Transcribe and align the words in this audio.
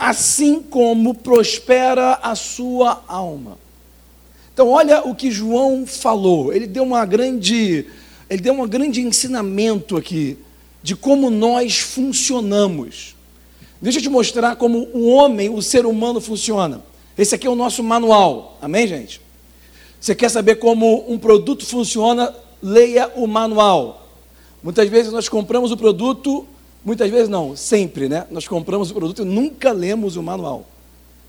assim 0.00 0.62
como 0.62 1.12
prospera 1.14 2.14
a 2.22 2.34
sua 2.34 3.04
alma. 3.06 3.58
Então, 4.54 4.70
olha 4.70 5.06
o 5.06 5.14
que 5.14 5.30
João 5.30 5.86
falou. 5.86 6.54
Ele 6.54 6.66
deu 6.66 6.84
uma 6.84 7.04
grande, 7.04 7.84
ele 8.30 8.40
deu 8.40 8.54
um 8.54 8.66
grande 8.66 9.02
ensinamento 9.02 9.98
aqui 9.98 10.38
de 10.82 10.96
como 10.96 11.28
nós 11.28 11.80
funcionamos. 11.80 13.14
Deixa 13.80 13.98
eu 13.98 14.02
te 14.02 14.08
mostrar 14.08 14.56
como 14.56 14.88
o 14.94 15.06
homem, 15.10 15.50
o 15.50 15.60
ser 15.60 15.84
humano 15.84 16.18
funciona. 16.18 16.82
Esse 17.16 17.34
aqui 17.34 17.46
é 17.46 17.50
o 17.50 17.54
nosso 17.54 17.82
manual. 17.82 18.56
Amém, 18.62 18.86
gente? 18.86 19.20
Você 20.00 20.14
quer 20.14 20.30
saber 20.30 20.56
como 20.56 21.04
um 21.12 21.18
produto 21.18 21.66
funciona? 21.66 22.34
Leia 22.62 23.12
o 23.16 23.26
manual. 23.26 24.08
Muitas 24.62 24.88
vezes 24.88 25.12
nós 25.12 25.28
compramos 25.28 25.70
o 25.70 25.76
produto 25.76 26.46
Muitas 26.84 27.10
vezes 27.10 27.28
não, 27.28 27.54
sempre, 27.54 28.08
né? 28.08 28.26
Nós 28.30 28.48
compramos 28.48 28.90
o 28.90 28.94
produto 28.94 29.22
e 29.22 29.24
nunca 29.24 29.72
lemos 29.72 30.16
o 30.16 30.22
manual. 30.22 30.66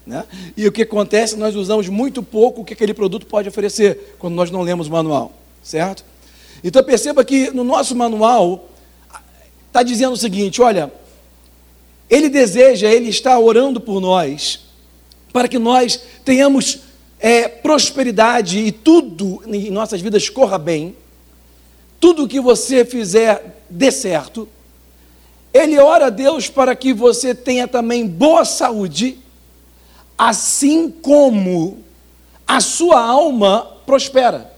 Né? 0.06 0.26
E 0.58 0.68
o 0.68 0.72
que 0.72 0.82
acontece? 0.82 1.36
Nós 1.36 1.56
usamos 1.56 1.88
muito 1.88 2.24
pouco 2.24 2.62
o 2.62 2.66
que 2.66 2.74
aquele 2.74 2.94
produto 2.94 3.26
pode 3.26 3.50
oferecer 3.50 4.16
quando 4.18 4.34
nós 4.34 4.50
não 4.50 4.62
lemos 4.62 4.88
o 4.88 4.92
manual, 4.92 5.32
certo? 5.62 6.04
Então 6.64 6.84
perceba 6.84 7.24
que 7.24 7.52
no 7.52 7.64
nosso 7.64 7.96
manual 7.96 8.70
está 9.68 9.84
dizendo 9.84 10.14
o 10.14 10.18
seguinte: 10.18 10.62
olha, 10.62 10.92
ele 12.10 12.30
deseja, 12.30 12.90
ele 12.90 13.10
está 13.10 13.38
orando 13.38 13.80
por 13.80 14.02
nós, 14.02 14.62
para 15.32 15.48
que 15.48 15.60
nós 15.60 16.02
tenhamos 16.26 16.80
é, 17.20 17.48
prosperidade 17.48 18.60
e 18.60 18.72
tudo 18.72 19.44
em 19.46 19.70
nossas 19.70 20.02
vidas 20.02 20.30
corra 20.30 20.58
bem, 20.58 20.96
tudo 22.00 22.28
que 22.28 22.40
você 22.40 22.84
fizer 22.84 23.64
dê 23.70 23.92
certo 23.92 24.48
ele 25.54 25.78
ora 25.80 26.08
a 26.08 26.10
Deus 26.10 26.50
para 26.50 26.76
que 26.76 26.94
você 26.94 27.36
tenha 27.36 27.68
também 27.68 28.08
boa 28.08 28.46
saúde, 28.46 29.18
assim 30.18 30.90
como 30.90 31.80
a 32.48 32.60
sua 32.62 33.02
alma 33.02 33.62
prospera, 33.86 34.54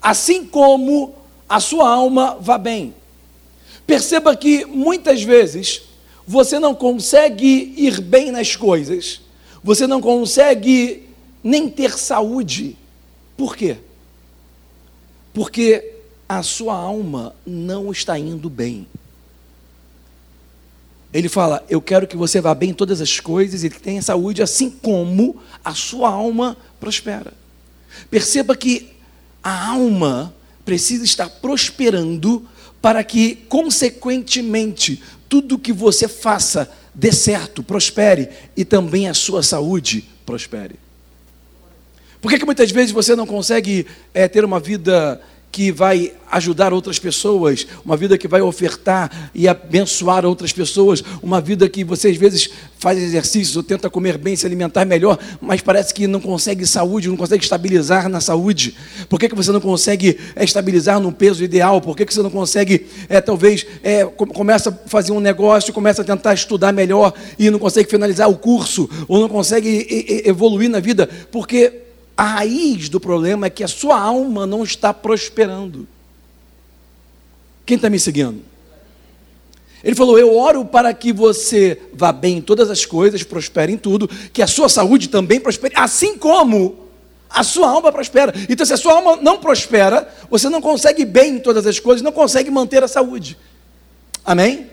assim 0.00 0.44
como 0.44 1.14
a 1.48 1.60
sua 1.60 1.88
alma 1.88 2.36
vá 2.40 2.58
bem. 2.58 2.94
Perceba 3.86 4.36
que 4.36 4.64
muitas 4.66 5.22
vezes 5.22 5.82
você 6.26 6.58
não 6.58 6.74
consegue 6.74 7.74
ir 7.76 8.00
bem 8.00 8.30
nas 8.30 8.56
coisas, 8.56 9.20
você 9.62 9.86
não 9.86 10.00
consegue 10.00 11.08
nem 11.42 11.68
ter 11.68 11.98
saúde. 11.98 12.76
Por 13.36 13.56
quê? 13.56 13.78
Porque 15.32 15.94
a 16.28 16.42
sua 16.42 16.74
alma 16.74 17.34
não 17.46 17.90
está 17.90 18.18
indo 18.18 18.48
bem. 18.48 18.86
Ele 21.12 21.28
fala: 21.28 21.64
Eu 21.68 21.80
quero 21.80 22.06
que 22.06 22.16
você 22.16 22.40
vá 22.40 22.54
bem 22.54 22.70
em 22.70 22.74
todas 22.74 23.00
as 23.00 23.20
coisas 23.20 23.62
e 23.64 23.70
que 23.70 23.80
tenha 23.80 24.00
saúde, 24.00 24.42
assim 24.42 24.70
como 24.70 25.36
a 25.64 25.74
sua 25.74 26.10
alma 26.10 26.56
prospera. 26.80 27.32
Perceba 28.10 28.56
que 28.56 28.92
a 29.42 29.70
alma 29.70 30.34
precisa 30.64 31.04
estar 31.04 31.28
prosperando 31.28 32.46
para 32.80 33.04
que, 33.04 33.36
consequentemente, 33.48 35.02
tudo 35.28 35.58
que 35.58 35.72
você 35.72 36.08
faça 36.08 36.70
dê 36.94 37.12
certo, 37.12 37.62
prospere 37.62 38.28
e 38.56 38.64
também 38.64 39.08
a 39.08 39.14
sua 39.14 39.42
saúde 39.42 40.04
prospere. 40.26 40.76
Por 42.20 42.30
que, 42.30 42.38
que 42.38 42.44
muitas 42.44 42.70
vezes 42.70 42.92
você 42.92 43.16
não 43.16 43.26
consegue 43.26 43.86
é, 44.14 44.28
ter 44.28 44.44
uma 44.44 44.60
vida 44.60 45.20
que 45.52 45.70
vai 45.70 46.14
ajudar 46.30 46.72
outras 46.72 46.98
pessoas, 46.98 47.66
uma 47.84 47.94
vida 47.94 48.16
que 48.16 48.26
vai 48.26 48.40
ofertar 48.40 49.30
e 49.34 49.46
abençoar 49.46 50.24
outras 50.24 50.50
pessoas, 50.50 51.04
uma 51.22 51.42
vida 51.42 51.68
que 51.68 51.84
você 51.84 52.08
às 52.08 52.16
vezes 52.16 52.48
faz 52.78 52.98
exercícios 52.98 53.54
ou 53.54 53.62
tenta 53.62 53.90
comer 53.90 54.16
bem, 54.16 54.34
se 54.34 54.46
alimentar 54.46 54.86
melhor, 54.86 55.18
mas 55.42 55.60
parece 55.60 55.92
que 55.92 56.06
não 56.06 56.20
consegue 56.20 56.64
saúde, 56.64 57.10
não 57.10 57.18
consegue 57.18 57.44
estabilizar 57.44 58.08
na 58.08 58.18
saúde. 58.18 58.74
Por 59.10 59.20
que, 59.20 59.28
que 59.28 59.34
você 59.34 59.52
não 59.52 59.60
consegue 59.60 60.18
é, 60.34 60.42
estabilizar 60.42 60.98
no 60.98 61.12
peso 61.12 61.44
ideal? 61.44 61.82
Por 61.82 61.94
que, 61.94 62.06
que 62.06 62.14
você 62.14 62.22
não 62.22 62.30
consegue, 62.30 62.86
é, 63.10 63.20
talvez, 63.20 63.66
é, 63.82 64.06
começa 64.06 64.70
a 64.70 64.88
fazer 64.88 65.12
um 65.12 65.20
negócio, 65.20 65.70
começa 65.70 66.00
a 66.00 66.04
tentar 66.04 66.32
estudar 66.32 66.72
melhor 66.72 67.12
e 67.38 67.50
não 67.50 67.58
consegue 67.58 67.90
finalizar 67.90 68.30
o 68.30 68.38
curso, 68.38 68.88
ou 69.06 69.20
não 69.20 69.28
consegue 69.28 70.22
evoluir 70.24 70.70
na 70.70 70.80
vida? 70.80 71.06
Porque 71.30 71.82
a 72.22 72.24
raiz 72.24 72.88
do 72.88 73.00
problema 73.00 73.48
é 73.48 73.50
que 73.50 73.64
a 73.64 73.68
sua 73.68 74.00
alma 74.00 74.46
não 74.46 74.62
está 74.62 74.94
prosperando. 74.94 75.88
Quem 77.66 77.74
está 77.74 77.90
me 77.90 77.98
seguindo? 77.98 78.42
Ele 79.82 79.96
falou: 79.96 80.16
Eu 80.16 80.32
oro 80.36 80.64
para 80.64 80.94
que 80.94 81.12
você 81.12 81.82
vá 81.92 82.12
bem 82.12 82.36
em 82.36 82.40
todas 82.40 82.70
as 82.70 82.86
coisas, 82.86 83.24
prospere 83.24 83.72
em 83.72 83.76
tudo, 83.76 84.06
que 84.32 84.40
a 84.40 84.46
sua 84.46 84.68
saúde 84.68 85.08
também 85.08 85.40
prospere, 85.40 85.74
assim 85.76 86.16
como 86.16 86.86
a 87.28 87.42
sua 87.42 87.68
alma 87.68 87.90
prospera. 87.90 88.32
Então, 88.48 88.64
se 88.64 88.72
a 88.72 88.76
sua 88.76 88.92
alma 88.92 89.16
não 89.16 89.40
prospera, 89.40 90.08
você 90.30 90.48
não 90.48 90.60
consegue 90.60 91.04
bem 91.04 91.38
em 91.38 91.40
todas 91.40 91.66
as 91.66 91.80
coisas, 91.80 92.02
não 92.02 92.12
consegue 92.12 92.52
manter 92.52 92.84
a 92.84 92.88
saúde. 92.88 93.36
Amém? 94.24 94.70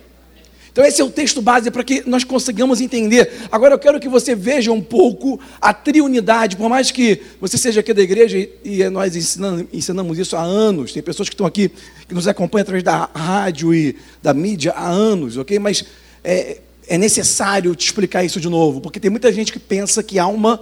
Então, 0.79 0.87
esse 0.87 1.01
é 1.01 1.03
o 1.03 1.09
texto 1.09 1.41
base 1.41 1.69
para 1.69 1.83
que 1.83 2.07
nós 2.07 2.23
consigamos 2.23 2.79
entender. 2.79 3.29
Agora, 3.51 3.73
eu 3.73 3.79
quero 3.79 3.99
que 3.99 4.07
você 4.07 4.33
veja 4.33 4.71
um 4.71 4.79
pouco 4.79 5.37
a 5.59 5.73
triunidade, 5.73 6.55
por 6.55 6.69
mais 6.69 6.89
que 6.89 7.21
você 7.41 7.57
seja 7.57 7.81
aqui 7.81 7.93
da 7.93 8.01
igreja, 8.01 8.37
e 8.63 8.89
nós 8.89 9.13
ensinamos, 9.13 10.17
isso 10.17 10.37
há 10.37 10.41
anos, 10.41 10.93
tem 10.93 11.03
pessoas 11.03 11.27
que 11.27 11.35
estão 11.35 11.45
aqui, 11.45 11.69
que 12.07 12.13
nos 12.13 12.29
acompanham 12.29 12.61
através 12.61 12.81
da 12.81 13.09
rádio 13.13 13.73
e 13.73 13.97
da 14.23 14.33
mídia 14.33 14.71
há 14.71 14.87
anos, 14.87 15.35
ok? 15.35 15.59
Mas 15.59 15.83
é, 16.23 16.59
é 16.87 16.97
necessário 16.97 17.75
te 17.75 17.85
explicar 17.85 18.23
isso 18.23 18.39
de 18.39 18.47
novo, 18.47 18.79
porque 18.79 19.01
tem 19.01 19.11
muita 19.11 19.33
gente 19.33 19.51
que 19.51 19.59
pensa 19.59 20.01
que 20.01 20.17
alma 20.17 20.61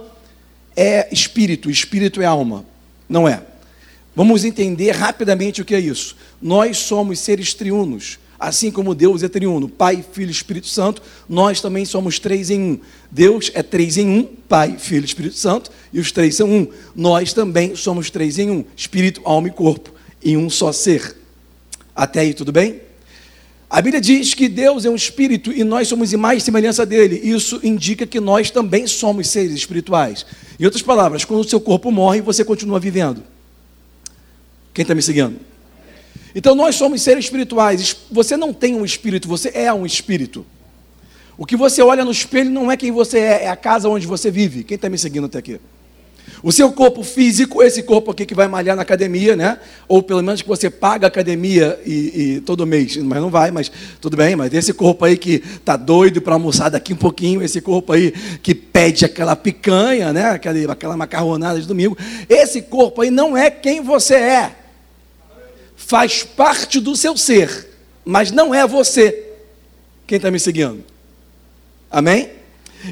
é 0.76 1.06
espírito, 1.12 1.70
espírito 1.70 2.20
é 2.20 2.24
alma. 2.24 2.64
Não 3.08 3.28
é. 3.28 3.40
Vamos 4.16 4.44
entender 4.44 4.90
rapidamente 4.90 5.62
o 5.62 5.64
que 5.64 5.76
é 5.76 5.80
isso. 5.80 6.16
Nós 6.42 6.76
somos 6.78 7.20
seres 7.20 7.54
triunos. 7.54 8.18
Assim 8.38 8.70
como 8.70 8.94
Deus 8.94 9.22
é 9.24 9.28
triuno, 9.28 9.68
Pai, 9.68 10.04
Filho 10.12 10.28
e 10.28 10.32
Espírito 10.32 10.68
Santo, 10.68 11.02
nós 11.28 11.60
também 11.60 11.84
somos 11.84 12.20
três 12.20 12.50
em 12.50 12.60
um. 12.60 12.80
Deus 13.10 13.50
é 13.52 13.62
três 13.62 13.96
em 13.96 14.08
um, 14.08 14.22
Pai, 14.48 14.76
Filho 14.78 15.02
e 15.02 15.06
Espírito 15.06 15.36
Santo, 15.36 15.72
e 15.92 15.98
os 15.98 16.12
três 16.12 16.36
são 16.36 16.48
um. 16.48 16.68
Nós 16.94 17.32
também 17.32 17.74
somos 17.74 18.10
três 18.10 18.38
em 18.38 18.50
um, 18.50 18.64
Espírito, 18.76 19.20
alma 19.24 19.48
e 19.48 19.50
corpo, 19.50 19.92
em 20.22 20.36
um 20.36 20.48
só 20.48 20.70
ser. 20.70 21.16
Até 21.96 22.20
aí, 22.20 22.32
tudo 22.32 22.52
bem? 22.52 22.80
A 23.70 23.82
Bíblia 23.82 24.00
diz 24.00 24.32
que 24.32 24.48
Deus 24.48 24.84
é 24.86 24.90
um 24.90 24.94
espírito 24.94 25.52
e 25.52 25.62
nós 25.62 25.88
somos 25.88 26.12
imagem 26.12 26.38
e 26.38 26.40
semelhança 26.40 26.86
dele. 26.86 27.20
Isso 27.22 27.60
indica 27.62 28.06
que 28.06 28.18
nós 28.18 28.50
também 28.50 28.86
somos 28.86 29.28
seres 29.28 29.52
espirituais. 29.52 30.24
Em 30.58 30.64
outras 30.64 30.82
palavras, 30.82 31.24
quando 31.24 31.40
o 31.40 31.48
seu 31.48 31.60
corpo 31.60 31.90
morre, 31.90 32.22
você 32.22 32.44
continua 32.44 32.80
vivendo. 32.80 33.22
Quem 34.72 34.82
está 34.82 34.94
me 34.94 35.02
seguindo? 35.02 35.38
Então 36.34 36.54
nós 36.54 36.74
somos 36.74 37.02
seres 37.02 37.24
espirituais. 37.24 37.96
Você 38.10 38.36
não 38.36 38.52
tem 38.52 38.74
um 38.74 38.84
espírito, 38.84 39.28
você 39.28 39.50
é 39.54 39.72
um 39.72 39.86
espírito. 39.86 40.44
O 41.36 41.46
que 41.46 41.56
você 41.56 41.80
olha 41.80 42.04
no 42.04 42.10
espelho 42.10 42.50
não 42.50 42.70
é 42.70 42.76
quem 42.76 42.90
você 42.90 43.18
é, 43.18 43.44
é 43.44 43.48
a 43.48 43.56
casa 43.56 43.88
onde 43.88 44.06
você 44.06 44.30
vive. 44.30 44.64
Quem 44.64 44.74
está 44.74 44.88
me 44.88 44.98
seguindo 44.98 45.26
até 45.26 45.38
aqui? 45.38 45.60
O 46.42 46.52
seu 46.52 46.70
corpo 46.72 47.02
físico, 47.02 47.62
esse 47.62 47.82
corpo 47.82 48.10
aqui 48.10 48.24
que 48.24 48.34
vai 48.34 48.46
malhar 48.46 48.76
na 48.76 48.82
academia, 48.82 49.34
né? 49.34 49.58
Ou 49.88 50.02
pelo 50.02 50.22
menos 50.22 50.42
que 50.42 50.48
você 50.48 50.70
paga 50.70 51.06
a 51.06 51.08
academia 51.08 51.80
e, 51.84 52.36
e 52.36 52.40
todo 52.40 52.66
mês, 52.66 52.96
mas 52.96 53.20
não 53.20 53.30
vai, 53.30 53.50
mas 53.50 53.70
tudo 54.00 54.16
bem. 54.16 54.36
Mas 54.36 54.52
esse 54.52 54.72
corpo 54.72 55.04
aí 55.04 55.16
que 55.16 55.40
tá 55.64 55.76
doido 55.76 56.20
para 56.20 56.34
almoçar 56.34 56.68
daqui 56.68 56.92
um 56.92 56.96
pouquinho, 56.96 57.42
esse 57.42 57.60
corpo 57.60 57.92
aí 57.92 58.12
que 58.42 58.54
pede 58.54 59.04
aquela 59.04 59.34
picanha, 59.34 60.12
né? 60.12 60.30
Aquela, 60.30 60.72
aquela 60.72 60.96
macarronada 60.96 61.60
de 61.60 61.66
domingo, 61.66 61.96
esse 62.28 62.62
corpo 62.62 63.02
aí 63.02 63.10
não 63.10 63.36
é 63.36 63.50
quem 63.50 63.80
você 63.80 64.14
é 64.14 64.52
faz 65.88 66.22
parte 66.22 66.80
do 66.80 66.94
seu 66.94 67.16
ser, 67.16 67.66
mas 68.04 68.30
não 68.30 68.54
é 68.54 68.66
você. 68.66 69.24
Quem 70.06 70.16
está 70.16 70.30
me 70.30 70.38
seguindo? 70.38 70.84
Amém? 71.90 72.28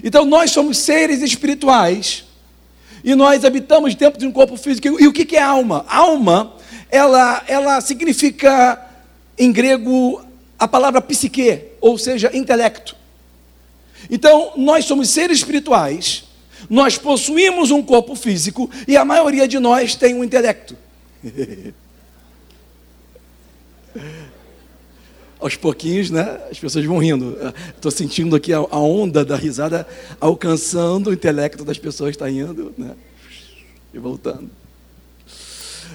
Então 0.03 0.25
nós 0.25 0.51
somos 0.51 0.79
seres 0.79 1.21
espirituais 1.21 2.25
e 3.05 3.15
nós 3.15 3.45
habitamos 3.45 3.95
dentro 3.95 4.19
de 4.19 4.27
um 4.27 4.33
corpo 4.33 4.57
físico. 4.57 4.99
E 4.99 5.07
o 5.07 5.13
que 5.13 5.37
é 5.37 5.43
alma? 5.43 5.85
Alma, 5.91 6.55
ela, 6.91 7.45
ela 7.47 7.79
significa 7.83 8.83
em 9.39 9.53
grego 9.53 10.25
a 10.59 10.67
palavra 10.67 11.03
psique, 11.03 11.65
ou 11.83 11.99
seja, 11.99 12.35
intelecto. 12.35 12.97
Então, 14.11 14.53
nós 14.57 14.87
somos 14.87 15.11
seres 15.11 15.37
espirituais, 15.37 16.25
nós 16.71 16.97
possuímos 16.97 17.71
um 17.71 17.83
corpo 17.83 18.15
físico 18.17 18.71
e 18.89 18.97
a 18.97 19.05
maioria 19.05 19.47
de 19.47 19.59
nós 19.59 19.95
tem 19.95 20.15
um 20.15 20.25
intelecto. 20.25 20.75
Aos 25.39 25.55
pouquinhos, 25.55 26.11
né? 26.11 26.41
As 26.51 26.59
pessoas 26.59 26.85
vão 26.85 26.99
rindo. 26.99 27.37
Estou 27.75 27.91
sentindo 27.91 28.35
aqui 28.35 28.53
a, 28.53 28.61
onda 28.61 29.25
da 29.25 29.37
risada 29.37 29.87
alcançando 30.21 31.11
o 31.11 31.13
intelecto 31.13 31.65
das 31.65 31.79
pessoas, 31.79 32.11
está 32.11 32.31
indo, 32.31 32.73
né? 32.77 32.93
E 33.93 33.99
voltando. 33.99 34.51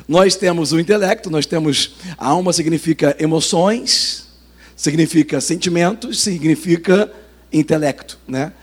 Nós 0.08 0.36
temos 0.36 0.72
o 0.72 0.80
intelecto, 0.80 1.30
nós 1.30 1.46
temos. 1.46 1.96
A 2.18 2.28
alma 2.28 2.54
significa 2.54 3.16
emoções, 3.20 4.28
significa 4.76 5.42
sentimentos, 5.42 6.22
significa 6.22 7.12
intelecto, 7.52 8.20
né? 8.28 8.54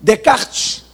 Descartes, 0.00 0.84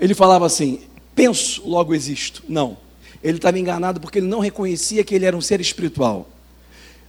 ele 0.00 0.14
falava 0.14 0.46
assim: 0.46 0.80
penso, 1.14 1.66
logo 1.66 1.94
existo. 1.94 2.42
Não. 2.48 2.76
Ele 3.22 3.38
estava 3.38 3.58
enganado 3.58 4.00
porque 4.00 4.18
ele 4.18 4.26
não 4.26 4.40
reconhecia 4.40 5.02
que 5.02 5.14
ele 5.14 5.24
era 5.24 5.36
um 5.36 5.40
ser 5.40 5.60
espiritual. 5.60 6.28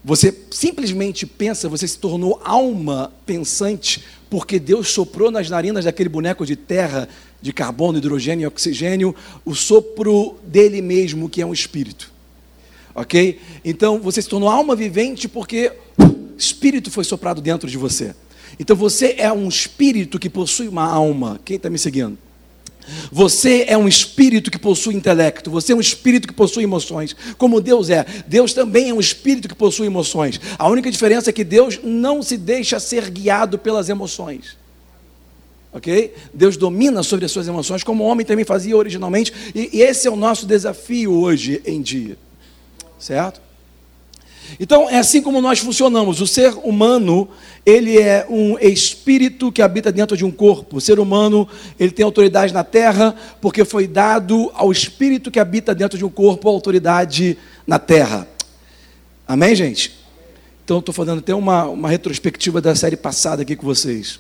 Você 0.06 0.32
simplesmente 0.52 1.26
pensa, 1.26 1.68
você 1.68 1.88
se 1.88 1.98
tornou 1.98 2.40
alma 2.46 3.12
pensante, 3.26 4.04
porque 4.30 4.60
Deus 4.60 4.90
soprou 4.90 5.32
nas 5.32 5.50
narinas 5.50 5.86
daquele 5.86 6.10
boneco 6.10 6.46
de 6.46 6.56
terra, 6.56 7.10
de 7.42 7.52
carbono, 7.52 7.98
hidrogênio 7.98 8.44
e 8.44 8.46
oxigênio, 8.46 9.16
o 9.44 9.56
sopro 9.56 10.36
dele 10.46 10.80
mesmo, 10.80 11.28
que 11.28 11.42
é 11.42 11.46
um 11.46 11.52
espírito. 11.52 12.14
Ok? 12.94 13.40
Então 13.64 14.00
você 14.00 14.22
se 14.22 14.30
tornou 14.30 14.48
alma 14.48 14.76
vivente 14.76 15.28
porque 15.28 15.72
espírito 16.38 16.92
foi 16.92 17.04
soprado 17.04 17.42
dentro 17.42 17.68
de 17.68 17.76
você. 17.76 18.14
Então 18.60 18.76
você 18.76 19.16
é 19.18 19.34
um 19.34 19.48
espírito 19.48 20.20
que 20.20 20.30
possui 20.30 20.68
uma 20.68 20.86
alma. 20.86 21.42
Quem 21.44 21.58
está 21.58 21.68
me 21.68 21.80
seguindo? 21.80 22.16
Você 23.12 23.66
é 23.68 23.78
um 23.78 23.88
espírito 23.88 24.52
que 24.52 24.60
possui 24.60 24.96
intelecto, 24.96 25.50
você 25.50 25.74
é 25.74 25.76
um 25.76 25.82
espírito 25.82 26.28
que 26.28 26.34
possui 26.34 26.64
emoções, 26.64 27.16
como 27.38 27.62
Deus 27.62 27.90
é. 27.90 28.06
Deus 28.28 28.54
também 28.54 28.90
é 28.90 28.94
um 28.94 29.00
espírito 29.00 29.48
que 29.48 29.56
possui 29.56 29.88
emoções. 29.88 30.40
A 30.58 30.68
única 30.68 30.92
diferença 30.92 31.30
é 31.30 31.34
que 31.34 31.44
Deus 31.44 31.80
não 31.84 32.22
se 32.22 32.38
deixa 32.38 32.80
ser 32.80 33.10
guiado 33.10 33.58
pelas 33.58 33.90
emoções. 33.90 34.58
Ok? 35.72 36.14
Deus 36.34 36.56
domina 36.56 37.04
sobre 37.04 37.26
as 37.26 37.32
suas 37.32 37.48
emoções, 37.48 37.84
como 37.84 38.04
o 38.04 38.08
homem 38.08 38.26
também 38.26 38.46
fazia 38.46 38.78
originalmente, 38.78 39.34
e, 39.54 39.70
e 39.74 39.82
esse 39.82 40.08
é 40.08 40.12
o 40.12 40.16
nosso 40.16 40.46
desafio 40.46 41.12
hoje 41.12 41.62
em 41.66 41.82
dia. 41.82 42.18
Certo? 42.98 43.42
Então, 44.60 44.90
é 44.90 44.98
assim 44.98 45.22
como 45.22 45.42
nós 45.42 45.60
funcionamos. 45.60 46.22
O 46.22 46.28
ser 46.28 46.54
humano, 46.64 47.28
ele 47.66 48.00
é 48.00 48.26
um 48.30 48.58
espírito 48.60 49.52
que 49.52 49.62
habita 49.62 49.92
dentro 49.92 50.16
de 50.16 50.24
um 50.24 50.32
corpo. 50.32 50.78
O 50.78 50.82
ser 50.82 51.00
humano, 51.00 51.48
ele 51.80 51.92
tem 51.92 52.04
autoridade 52.06 52.54
na 52.54 52.64
terra, 52.64 53.16
porque 53.42 53.66
foi 53.66 53.88
dado 53.88 54.52
ao 54.54 54.72
espírito 54.72 55.32
que 55.32 55.40
habita 55.40 55.76
dentro 55.76 55.98
de 55.98 56.06
um 56.06 56.10
corpo 56.10 56.48
autoridade 56.48 57.38
na 57.66 57.80
terra. 57.80 58.28
Amém, 59.28 59.56
gente? 59.56 59.94
Então, 60.64 60.80
estou 60.80 60.94
fazendo 60.94 61.20
até 61.20 61.34
uma, 61.34 61.66
uma 61.66 61.90
retrospectiva 61.90 62.62
da 62.62 62.76
série 62.76 62.98
passada 62.98 63.42
aqui 63.42 63.56
com 63.56 63.66
vocês. 63.66 64.20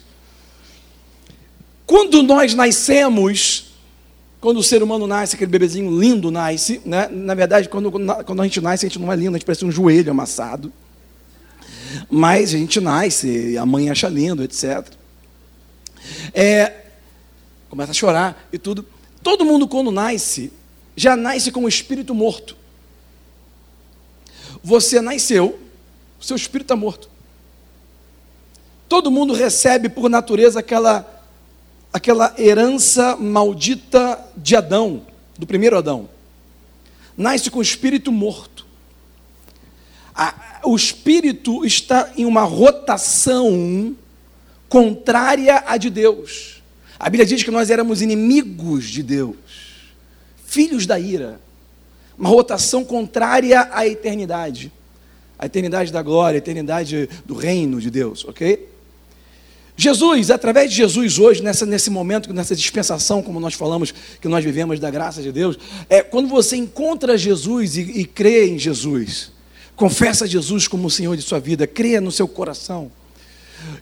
Quando 1.86 2.24
nós 2.24 2.54
nascemos, 2.54 3.65
quando 4.45 4.57
o 4.57 4.63
ser 4.63 4.83
humano 4.83 5.07
nasce, 5.07 5.33
aquele 5.33 5.50
bebezinho 5.50 6.00
lindo 6.00 6.30
nasce, 6.30 6.80
né? 6.86 7.07
na 7.07 7.33
verdade, 7.33 7.68
quando, 7.68 7.92
quando 7.92 8.42
a 8.44 8.44
gente 8.44 8.62
nasce, 8.62 8.86
a 8.86 8.88
gente 8.88 9.00
não 9.00 9.12
é 9.12 9.15
lindo, 9.15 9.31
a 9.31 9.39
gente 9.39 9.45
parece 9.45 9.65
um 9.65 9.71
joelho 9.71 10.12
amassado. 10.12 10.71
Mas 12.12 12.53
a 12.53 12.57
gente 12.59 12.80
nasce, 12.80 13.57
a 13.57 13.65
mãe 13.65 13.89
acha 13.89 14.07
lindo, 14.07 14.44
etc. 14.44 14.86
É, 16.31 16.74
começa 17.71 17.89
a 17.89 17.95
chorar 17.95 18.47
e 18.53 18.59
tudo. 18.59 18.86
Todo 19.24 19.44
mundo, 19.44 19.68
quando 19.68 19.89
nasce, 19.89 20.53
já 20.95 21.15
nasce 21.15 21.51
com 21.51 21.63
o 21.63 21.68
espírito 21.68 22.13
morto. 22.13 22.56
Você 24.63 25.01
nasceu, 25.01 25.59
seu 26.21 26.36
espírito 26.36 26.65
está 26.65 26.75
morto. 26.75 27.09
Todo 28.88 29.09
mundo 29.09 29.33
recebe 29.33 29.89
por 29.89 30.07
natureza 30.07 30.59
aquela 30.59 31.15
aquela 31.95 32.36
herança 32.38 33.15
maldita 33.15 34.19
de 34.36 34.53
Adão, 34.53 35.03
do 35.39 35.47
primeiro 35.47 35.77
Adão. 35.77 36.09
Nasce 37.15 37.50
com 37.50 37.59
o 37.59 37.62
espírito 37.62 38.12
morto. 38.12 38.65
o 40.65 40.75
espírito 40.75 41.65
está 41.65 42.12
em 42.18 42.25
uma 42.25 42.44
rotação 42.44 43.95
contrária 44.68 45.63
à 45.65 45.77
de 45.77 45.89
Deus. 45.89 46.62
A 47.00 47.06
Bíblia 47.06 47.25
diz 47.25 47.44
que 47.44 47.51
nós 47.51 47.69
éramos 47.69 48.01
inimigos 48.01 48.89
de 48.89 49.01
Deus, 49.01 49.38
filhos 50.45 50.86
da 50.86 51.00
ira. 51.00 51.39
Uma 52.18 52.27
rotação 52.27 52.83
contrária 52.83 53.69
à 53.71 53.88
eternidade. 53.88 54.69
A 55.39 55.45
eternidade 55.45 55.94
da 55.94 56.01
glória, 56.01 56.36
a 56.38 56.39
eternidade 56.39 57.07
do 57.25 57.36
reino 57.36 57.80
de 57.80 57.89
Deus, 57.89 58.25
ok? 58.25 58.75
Jesus, 59.77 60.31
através 60.31 60.69
de 60.69 60.77
Jesus 60.77 61.19
hoje, 61.19 61.44
nessa, 61.44 61.66
nesse 61.66 61.89
momento, 61.89 62.33
nessa 62.33 62.56
dispensação, 62.56 63.22
como 63.22 63.39
nós 63.39 63.54
falamos, 63.54 63.94
que 64.22 64.27
nós 64.27 64.44
vivemos 64.44 64.80
da 64.80 64.89
graça 64.89 65.22
de 65.22 65.31
Deus, 65.31 65.57
é 65.89 66.01
quando 66.01 66.30
você 66.30 66.56
encontra 66.56 67.18
Jesus 67.18 67.75
e, 67.75 67.81
e 67.81 68.06
crê 68.06 68.48
em 68.48 68.57
Jesus, 68.57 69.31
confessa 69.75 70.25
Jesus 70.25 70.68
como 70.68 70.88
o 70.88 70.92
Senhor 70.92 71.18
de 71.18 71.22
sua 71.22 71.39
vida, 71.39 71.68
crê 71.68 72.00
no 72.00 72.12
seu 72.12 72.27
coração 72.27 72.89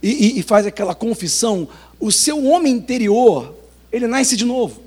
e, 0.01 0.10
e, 0.10 0.40
e 0.40 0.44
faz 0.44 0.66
aquela 0.66 0.95
confissão, 0.95 1.68
o 2.00 2.12
seu 2.12 2.44
homem 2.46 2.74
interior, 2.74 3.56
ele 3.92 4.07
nasce 4.07 4.36
de 4.36 4.46
novo. 4.46 4.81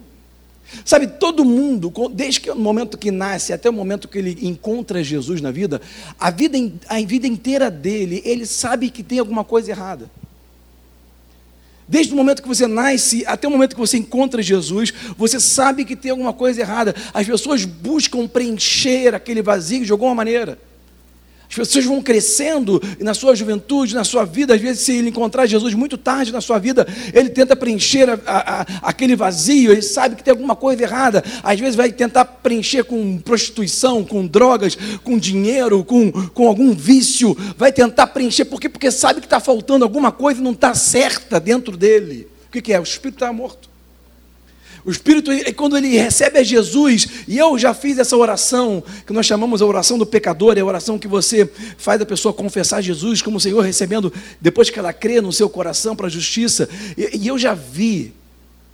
Sabe, 0.85 1.07
todo 1.07 1.45
mundo, 1.45 1.93
desde 2.13 2.51
o 2.51 2.57
momento 2.57 2.99
que 2.99 3.13
nasce 3.13 3.53
até 3.53 3.71
o 3.71 3.73
momento 3.73 4.09
que 4.09 4.19
ele 4.19 4.37
encontra 4.43 5.05
Jesus 5.05 5.41
na 5.41 5.53
vida, 5.53 5.81
a 6.19 6.29
vida, 6.31 6.59
a 6.89 7.01
vida 7.01 7.29
inteira 7.29 7.71
dele, 7.71 8.21
ele 8.25 8.45
sabe 8.45 8.91
que 8.91 9.05
tem 9.05 9.21
alguma 9.21 9.45
coisa 9.45 9.71
errada. 9.71 10.11
Desde 11.89 12.13
o 12.13 12.17
momento 12.17 12.43
que 12.43 12.49
você 12.49 12.67
nasce 12.67 13.25
até 13.27 13.47
o 13.47 13.51
momento 13.51 13.75
que 13.75 13.81
você 13.81 13.97
encontra 13.97 14.43
Jesus, 14.43 14.93
você 15.17 15.39
sabe 15.39 15.85
que 15.85 15.95
tem 15.95 16.11
alguma 16.11 16.33
coisa 16.33 16.61
errada. 16.61 16.95
As 17.15 17.27
pessoas 17.27 17.65
buscam 17.65 18.27
preencher 18.27 19.15
aquele 19.15 19.41
vazio 19.41 19.85
de 19.85 19.93
alguma 19.93 20.15
maneira. 20.15 20.59
As 21.49 21.55
pessoas 21.55 21.85
vão 21.85 22.03
crescendo 22.03 22.83
na 23.01 23.15
sua 23.15 23.35
juventude, 23.35 23.95
na 23.95 24.05
sua 24.05 24.25
vida, 24.25 24.55
às 24.55 24.61
vezes, 24.61 24.83
se 24.83 24.93
ele 24.93 25.11
encontrar 25.11 25.47
Jesus 25.47 25.75
muito 25.75 25.97
tarde 25.97 26.33
na 26.33 26.41
sua 26.41 26.59
vida, 26.59 26.87
ele 27.15 27.31
tenta 27.31 27.55
preencher 27.55 28.11
a, 28.11 28.19
a, 28.27 28.61
aquele 28.83 29.15
vazio, 29.15 29.73
ele 29.73 29.83
sabe 29.83 30.17
que 30.17 30.25
tem 30.25 30.33
alguma 30.33 30.57
coisa 30.57 30.83
errada. 30.83 31.25
Às 31.43 31.59
vezes, 31.59 31.77
vai 31.77 31.93
tentar 31.93 32.25
preencher 32.25 32.85
com 32.85 33.19
prostituição, 33.19 34.05
com 34.05 34.27
drogas, 34.27 34.77
com 35.03 35.19
dinheiro, 35.19 35.85
com, 35.85 36.11
com 36.11 36.49
algum 36.49 36.73
vício. 36.75 37.37
Vai 37.57 37.73
tentar 37.73 38.09
preencher, 38.09 38.45
por 38.45 38.61
quê? 38.61 38.69
Porque 38.69 38.91
sabe 38.91 39.21
que 39.21 39.27
está 39.27 39.41
faltando 39.41 39.85
alguma 39.85 40.11
coisa 40.11 40.41
e 40.41 40.45
não 40.45 40.53
está 40.53 40.75
certa 40.75 41.39
dentro 41.39 41.77
dele. 41.77 42.29
O 42.49 42.53
que, 42.53 42.61
que 42.61 42.73
é? 42.73 42.81
O 42.81 42.83
espírito 42.83 43.17
está 43.17 43.33
morto. 43.33 43.76
O 44.87 44.91
Espírito, 44.93 45.33
quando 45.57 45.77
ele 45.77 45.89
recebe 45.99 46.39
a 46.39 46.45
Jesus, 46.45 47.09
e 47.27 47.37
eu 47.37 47.59
já 47.59 47.75
fiz 47.75 47.99
essa 47.99 48.17
oração, 48.17 48.81
que 49.05 49.13
nós 49.13 49.27
chamamos 49.27 49.61
a 49.61 49.67
oração 49.67 49.99
do 49.99 50.07
pecador, 50.07 50.57
é 50.57 50.61
a 50.61 50.65
oração 50.65 50.97
que 50.97 51.09
você 51.09 51.51
faz 51.77 52.01
a 52.01 52.07
pessoa 52.07 52.33
confessar 52.33 52.81
Jesus 52.81 53.21
como 53.21 53.41
Senhor, 53.41 53.61
recebendo, 53.63 54.13
depois 54.41 54.71
que 54.71 54.79
ela 54.79 54.93
crê 54.93 55.21
no 55.21 55.33
seu 55.33 55.51
coração 55.51 55.97
para 55.97 56.07
a 56.07 56.11
justiça. 56.11 56.69
E, 56.97 57.19
e 57.19 57.27
eu 57.27 57.37
já 57.37 57.53
vi 57.53 58.13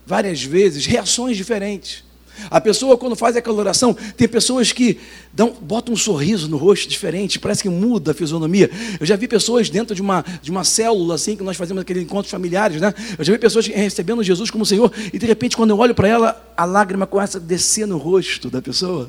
várias 0.07 0.42
vezes 0.42 0.85
reações 0.85 1.35
diferentes. 1.35 2.04
A 2.51 2.61
pessoa, 2.61 2.97
quando 2.97 3.17
faz 3.17 3.37
aquela 3.37 3.57
oração, 3.57 3.97
tem 4.17 4.29
pessoas 4.29 4.73
que 4.73 4.99
dão, 5.33 5.55
botam 5.61 5.95
um 5.95 5.97
sorriso 5.97 6.49
no 6.49 6.57
rosto 6.57 6.89
diferente, 6.89 7.39
parece 7.39 7.62
que 7.62 7.69
muda 7.69 8.12
a 8.12 8.15
fisionomia. 8.15 8.71
Eu 8.99 9.07
já 9.07 9.17
vi 9.17 9.29
pessoas 9.29 9.71
dentro 9.71 9.95
de 9.95 10.03
uma, 10.03 10.25
de 10.41 10.51
uma 10.51 10.65
célula, 10.65 11.15
assim, 11.15 11.37
que 11.37 11.43
nós 11.43 11.57
fazemos 11.57 11.81
aqueles 11.81 12.03
encontros 12.03 12.31
familiares, 12.31 12.81
né? 12.81 12.95
Eu 13.19 13.25
já 13.25 13.33
vi 13.33 13.39
pessoas 13.39 13.67
recebendo 13.67 14.23
Jesus 14.23 14.51
como 14.51 14.67
Senhor, 14.67 14.93
e 15.12 15.19
de 15.19 15.27
repente, 15.27 15.57
quando 15.57 15.71
eu 15.71 15.79
olho 15.79 15.95
para 15.95 16.09
ela, 16.09 16.53
a 16.57 16.65
lágrima 16.65 17.07
começa 17.07 17.39
a 17.39 17.41
descer 17.41 17.87
no 17.87 17.99
rosto 17.99 18.51
da 18.51 18.61
pessoa 18.61 19.09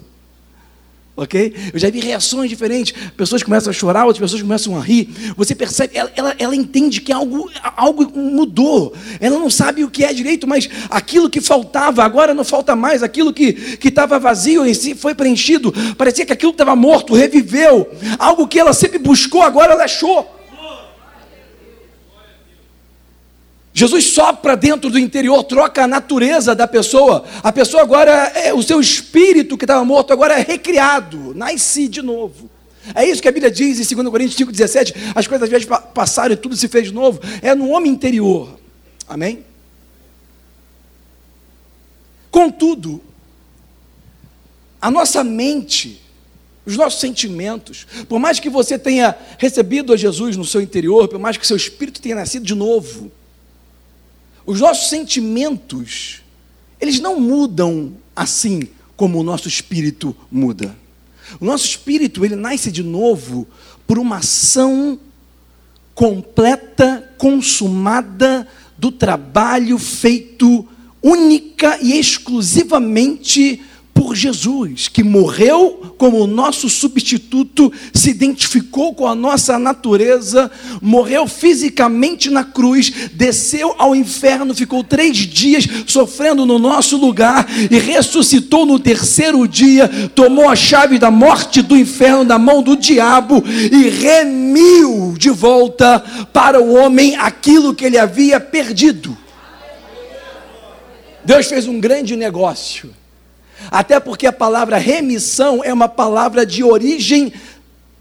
ok? 1.16 1.54
Eu 1.74 1.80
já 1.80 1.90
vi 1.90 2.00
reações 2.00 2.50
diferentes. 2.50 2.94
Pessoas 3.16 3.44
começam 3.44 3.70
a 3.70 3.74
chorar, 3.74 4.06
outras 4.06 4.22
pessoas 4.22 4.42
começam 4.42 4.76
a 4.76 4.82
rir. 4.82 5.10
Você 5.38 5.54
percebe, 5.54 5.96
ela, 5.96 6.12
ela, 6.16 6.36
ela, 6.40 6.56
entende 6.56 7.02
que 7.02 7.12
algo, 7.12 7.50
algo 7.76 8.12
mudou. 8.18 8.94
Ela 9.20 9.38
não 9.38 9.50
sabe 9.50 9.84
o 9.84 9.90
que 9.90 10.04
é 10.04 10.14
direito, 10.14 10.48
mas 10.48 10.70
aquilo 10.90 11.30
que 11.30 11.40
faltava, 11.40 12.04
agora 12.04 12.34
não 12.34 12.44
falta 12.44 12.76
mais. 12.76 13.04
Aquilo 13.04 13.34
que 13.34 13.78
estava 13.84 14.20
vazio 14.20 14.66
em 14.66 14.74
si 14.74 14.96
foi 14.96 15.14
preenchido. 15.14 15.74
Parecia 15.98 16.26
que 16.26 16.34
aquilo 16.34 16.52
que 16.52 16.62
estava 16.62 16.76
morto 16.76 17.14
reviveu. 17.14 17.90
Algo 18.18 18.48
que 18.48 18.60
ela 18.60 18.74
sempre 18.74 18.98
buscou, 18.98 19.42
agora 19.42 19.74
ela 19.74 19.84
achou. 19.84 20.43
Jesus 23.84 24.06
sopra 24.06 24.56
dentro 24.56 24.90
do 24.90 24.98
interior, 24.98 25.44
troca 25.44 25.84
a 25.84 25.88
natureza 25.88 26.56
da 26.56 26.66
pessoa. 26.66 27.26
A 27.44 27.52
pessoa 27.52 27.84
agora, 27.84 28.32
é, 28.34 28.54
o 28.54 28.64
seu 28.64 28.80
espírito 28.80 29.58
que 29.58 29.66
estava 29.66 29.84
morto 29.84 30.14
agora 30.14 30.40
é 30.40 30.42
recriado, 30.42 31.34
nasce 31.36 31.90
de 31.90 32.02
novo. 32.02 32.50
É 32.96 33.06
isso 33.06 33.22
que 33.22 33.28
a 33.28 33.32
Bíblia 33.32 33.52
diz 33.52 33.92
em 33.92 33.96
2 33.96 34.08
Coríntios 34.08 34.40
5,17: 34.40 34.96
as 35.14 35.28
coisas 35.28 35.44
às 35.44 35.50
vezes 35.50 35.68
passaram 35.94 36.34
e 36.34 36.38
tudo 36.38 36.56
se 36.56 36.70
fez 36.70 36.94
novo. 36.94 37.20
É 37.42 37.54
no 37.54 37.72
homem 37.72 37.92
interior. 37.92 38.58
Amém? 39.06 39.44
Contudo, 42.32 43.02
a 44.82 44.90
nossa 44.90 45.26
mente, 45.26 46.02
os 46.66 46.78
nossos 46.78 47.02
sentimentos, 47.02 47.86
por 48.08 48.18
mais 48.18 48.40
que 48.40 48.50
você 48.50 48.80
tenha 48.80 49.14
recebido 49.38 49.92
a 49.92 49.98
Jesus 49.98 50.38
no 50.38 50.46
seu 50.46 50.62
interior, 50.62 51.10
por 51.10 51.20
mais 51.20 51.36
que 51.36 51.46
seu 51.46 51.58
espírito 51.58 52.02
tenha 52.02 52.16
nascido 52.16 52.46
de 52.46 52.56
novo, 52.56 53.12
os 54.46 54.60
nossos 54.60 54.90
sentimentos, 54.90 56.22
eles 56.80 57.00
não 57.00 57.20
mudam 57.20 57.94
assim 58.16 58.68
como 58.96 59.20
o 59.20 59.24
nosso 59.24 59.48
espírito 59.48 60.16
muda. 60.32 60.76
O 61.40 61.46
nosso 61.46 61.66
espírito, 61.66 62.24
ele 62.24 62.36
nasce 62.36 62.72
de 62.72 62.84
novo 62.84 63.48
por 63.88 63.98
uma 63.98 64.18
ação 64.18 65.00
completa, 65.96 67.12
consumada 67.18 68.48
do 68.78 68.92
trabalho 68.92 69.78
feito 69.78 70.68
única 71.02 71.78
e 71.82 72.00
exclusivamente 72.00 73.62
por 74.04 74.18
Jesus, 74.18 74.90
que 74.90 75.02
morreu 75.02 75.96
como 75.98 76.20
o 76.20 76.28
nosso 76.28 76.70
substituto, 76.70 77.72
se 77.94 78.10
identificou 78.10 78.94
com 78.94 79.08
a 79.08 79.16
nossa 79.16 79.58
natureza, 79.58 80.52
morreu 80.82 81.26
fisicamente 81.26 82.30
na 82.30 82.44
cruz, 82.44 82.92
desceu 83.14 83.74
ao 83.78 83.96
inferno, 83.96 84.54
ficou 84.54 84.84
três 84.84 85.16
dias 85.16 85.66
sofrendo 85.88 86.46
no 86.46 86.60
nosso 86.60 86.98
lugar 86.98 87.48
e 87.72 87.80
ressuscitou 87.80 88.66
no 88.66 88.78
terceiro 88.78 89.48
dia, 89.48 89.88
tomou 90.14 90.50
a 90.50 90.56
chave 90.56 91.00
da 91.00 91.10
morte 91.10 91.62
do 91.62 91.78
inferno 91.78 92.26
da 92.26 92.38
mão 92.38 92.62
do 92.62 92.76
diabo 92.76 93.42
e 93.48 93.88
remiu 93.88 95.16
de 95.18 95.30
volta 95.30 96.04
para 96.34 96.62
o 96.62 96.74
homem 96.74 97.16
aquilo 97.16 97.74
que 97.74 97.86
ele 97.86 97.98
havia 97.98 98.38
perdido. 98.38 99.18
Deus 101.24 101.46
fez 101.48 101.70
um 101.70 101.80
grande 101.80 102.18
negócio 102.18 102.94
até 103.72 104.00
porque 104.00 104.28
a 104.28 104.34
palavra 104.34 104.78
remissão 104.78 105.64
é 105.64 105.74
uma 105.74 105.88
palavra 105.90 106.46
de 106.46 106.64
origem 106.64 107.34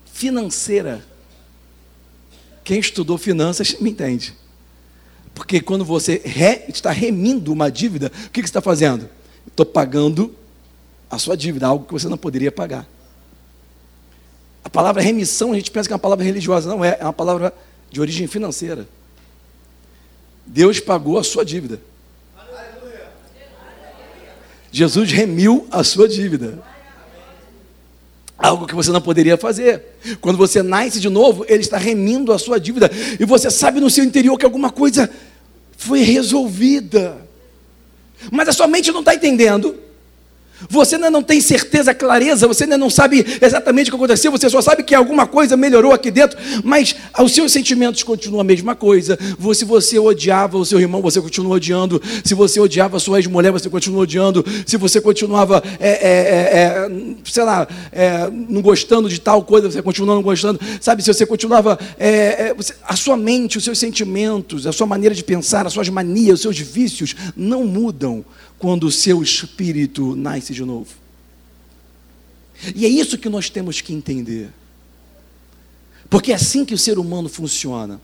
financeira. 0.06 1.04
Quem 2.64 2.78
estudou 2.78 3.18
finanças 3.18 3.76
me 3.80 3.90
entende. 3.90 4.34
Porque 5.34 5.60
quando 5.60 5.84
você 5.84 6.20
re, 6.24 6.64
está 6.68 6.90
remindo 6.90 7.52
uma 7.52 7.70
dívida, 7.70 8.12
o 8.26 8.30
que, 8.30 8.40
que 8.40 8.48
você 8.48 8.50
está 8.50 8.60
fazendo? 8.60 9.08
Estou 9.46 9.66
pagando 9.66 10.34
a 11.10 11.18
sua 11.18 11.36
dívida, 11.36 11.66
algo 11.66 11.84
que 11.84 11.92
você 11.92 12.08
não 12.08 12.18
poderia 12.18 12.52
pagar. 12.52 12.86
A 14.64 14.70
palavra 14.70 15.02
remissão, 15.02 15.52
a 15.52 15.56
gente 15.56 15.70
pensa 15.70 15.88
que 15.88 15.92
é 15.92 15.96
uma 15.96 16.00
palavra 16.00 16.24
religiosa, 16.24 16.68
não 16.68 16.84
é, 16.84 16.96
é 17.00 17.04
uma 17.04 17.12
palavra 17.12 17.52
de 17.90 18.00
origem 18.00 18.26
financeira. 18.26 18.88
Deus 20.46 20.80
pagou 20.80 21.18
a 21.18 21.24
sua 21.24 21.44
dívida. 21.44 21.80
Jesus 24.72 25.12
remiu 25.12 25.68
a 25.70 25.84
sua 25.84 26.08
dívida. 26.08 26.58
Algo 28.38 28.66
que 28.66 28.74
você 28.74 28.90
não 28.90 29.00
poderia 29.00 29.36
fazer. 29.36 29.84
Quando 30.20 30.38
você 30.38 30.62
nasce 30.62 30.98
de 30.98 31.10
novo, 31.10 31.44
Ele 31.46 31.60
está 31.60 31.76
remindo 31.76 32.32
a 32.32 32.38
sua 32.38 32.58
dívida. 32.58 32.90
E 33.20 33.24
você 33.24 33.50
sabe 33.50 33.78
no 33.78 33.90
seu 33.90 34.02
interior 34.02 34.36
que 34.38 34.46
alguma 34.46 34.70
coisa 34.70 35.08
foi 35.76 36.00
resolvida. 36.00 37.18
Mas 38.32 38.48
a 38.48 38.52
sua 38.52 38.66
mente 38.66 38.90
não 38.90 39.00
está 39.00 39.14
entendendo. 39.14 39.76
Você 40.68 40.96
ainda 40.96 41.10
não 41.10 41.22
tem 41.22 41.40
certeza, 41.40 41.94
clareza, 41.94 42.46
você 42.46 42.64
ainda 42.64 42.78
não 42.78 42.90
sabe 42.90 43.24
exatamente 43.40 43.88
o 43.88 43.92
que 43.92 43.96
aconteceu, 43.96 44.30
você 44.30 44.48
só 44.48 44.60
sabe 44.60 44.82
que 44.82 44.94
alguma 44.94 45.26
coisa 45.26 45.56
melhorou 45.56 45.92
aqui 45.92 46.10
dentro, 46.10 46.38
mas 46.64 46.94
os 47.20 47.32
seus 47.32 47.52
sentimentos 47.52 48.02
continuam 48.02 48.40
a 48.40 48.44
mesma 48.44 48.74
coisa. 48.74 49.18
Se 49.54 49.64
você 49.64 49.98
odiava 49.98 50.56
o 50.58 50.64
seu 50.64 50.80
irmão, 50.80 51.02
você 51.02 51.20
continua 51.20 51.56
odiando. 51.56 52.02
Se 52.24 52.34
você 52.34 52.60
odiava 52.60 52.96
a 52.96 53.00
sua 53.00 53.18
ex-mulher, 53.18 53.52
você 53.52 53.68
continua 53.68 54.02
odiando. 54.02 54.44
Se 54.66 54.76
você 54.76 55.00
continuava, 55.00 55.62
é, 55.78 55.90
é, 55.90 55.90
é, 55.90 56.62
é 56.62 56.90
sei 57.24 57.44
lá, 57.44 57.66
é, 57.90 58.30
não 58.30 58.62
gostando 58.62 59.08
de 59.08 59.20
tal 59.20 59.42
coisa, 59.42 59.70
você 59.70 59.82
continua 59.82 60.14
não 60.14 60.22
gostando. 60.22 60.60
Sabe, 60.80 61.02
se 61.02 61.12
você 61.12 61.26
continuava, 61.26 61.78
é, 61.98 62.54
você, 62.54 62.74
a 62.84 62.96
sua 62.96 63.16
mente, 63.16 63.58
os 63.58 63.64
seus 63.64 63.78
sentimentos, 63.78 64.66
a 64.66 64.72
sua 64.72 64.86
maneira 64.86 65.14
de 65.14 65.22
pensar, 65.22 65.66
as 65.66 65.72
suas 65.72 65.88
manias, 65.88 66.34
os 66.34 66.42
seus 66.42 66.58
vícios 66.58 67.14
não 67.36 67.64
mudam 67.64 68.24
quando 68.62 68.84
o 68.84 68.92
seu 68.92 69.20
espírito 69.24 70.14
nasce 70.14 70.54
de 70.54 70.64
novo. 70.64 70.86
E 72.76 72.86
é 72.86 72.88
isso 72.88 73.18
que 73.18 73.28
nós 73.28 73.50
temos 73.50 73.80
que 73.80 73.92
entender. 73.92 74.50
Porque 76.08 76.30
é 76.30 76.36
assim 76.36 76.64
que 76.64 76.72
o 76.72 76.78
ser 76.78 76.96
humano 76.96 77.28
funciona. 77.28 78.00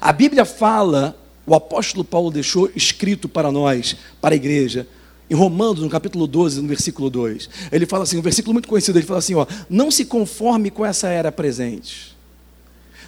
A 0.00 0.12
Bíblia 0.12 0.44
fala, 0.44 1.20
o 1.44 1.52
apóstolo 1.52 2.04
Paulo 2.04 2.30
deixou 2.30 2.70
escrito 2.76 3.28
para 3.28 3.50
nós, 3.50 3.96
para 4.20 4.36
a 4.36 4.36
igreja, 4.36 4.86
em 5.28 5.34
Romanos, 5.34 5.82
no 5.82 5.90
capítulo 5.90 6.28
12, 6.28 6.62
no 6.62 6.68
versículo 6.68 7.10
2. 7.10 7.50
Ele 7.72 7.84
fala 7.84 8.04
assim, 8.04 8.18
um 8.18 8.22
versículo 8.22 8.52
muito 8.52 8.68
conhecido, 8.68 9.00
ele 9.00 9.04
fala 9.04 9.18
assim, 9.18 9.34
ó, 9.34 9.48
não 9.68 9.90
se 9.90 10.04
conforme 10.04 10.70
com 10.70 10.86
essa 10.86 11.08
era 11.08 11.32
presente. 11.32 12.16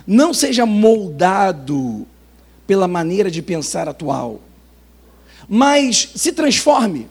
Não 0.04 0.34
seja 0.34 0.66
moldado 0.66 2.04
pela 2.66 2.88
maneira 2.88 3.30
de 3.30 3.40
pensar 3.42 3.88
atual 3.88 4.40
mas 5.52 6.10
se 6.14 6.30
transforme. 6.30 7.08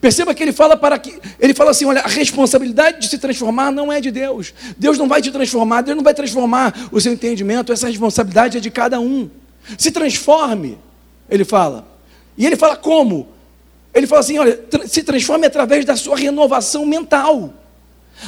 Perceba 0.00 0.32
que 0.32 0.40
ele 0.40 0.52
fala 0.52 0.76
para 0.76 0.96
que 1.00 1.18
ele 1.40 1.52
fala 1.52 1.72
assim, 1.72 1.84
olha, 1.84 2.00
a 2.00 2.06
responsabilidade 2.06 3.00
de 3.00 3.08
se 3.08 3.18
transformar 3.18 3.72
não 3.72 3.92
é 3.92 4.00
de 4.00 4.12
Deus. 4.12 4.54
Deus 4.78 4.96
não 4.96 5.08
vai 5.08 5.20
te 5.20 5.32
transformar, 5.32 5.80
Deus 5.82 5.96
não 5.96 6.04
vai 6.04 6.14
transformar 6.14 6.72
o 6.92 7.00
seu 7.00 7.12
entendimento, 7.12 7.72
essa 7.72 7.88
responsabilidade 7.88 8.58
é 8.58 8.60
de 8.60 8.70
cada 8.70 9.00
um. 9.00 9.28
Se 9.76 9.90
transforme, 9.90 10.78
ele 11.28 11.44
fala. 11.44 11.84
E 12.38 12.46
ele 12.46 12.54
fala 12.54 12.76
como? 12.76 13.28
Ele 13.92 14.06
fala 14.06 14.20
assim, 14.20 14.38
olha, 14.38 14.60
se 14.86 15.02
transforme 15.02 15.44
através 15.44 15.84
da 15.84 15.96
sua 15.96 16.16
renovação 16.16 16.86
mental. 16.86 17.52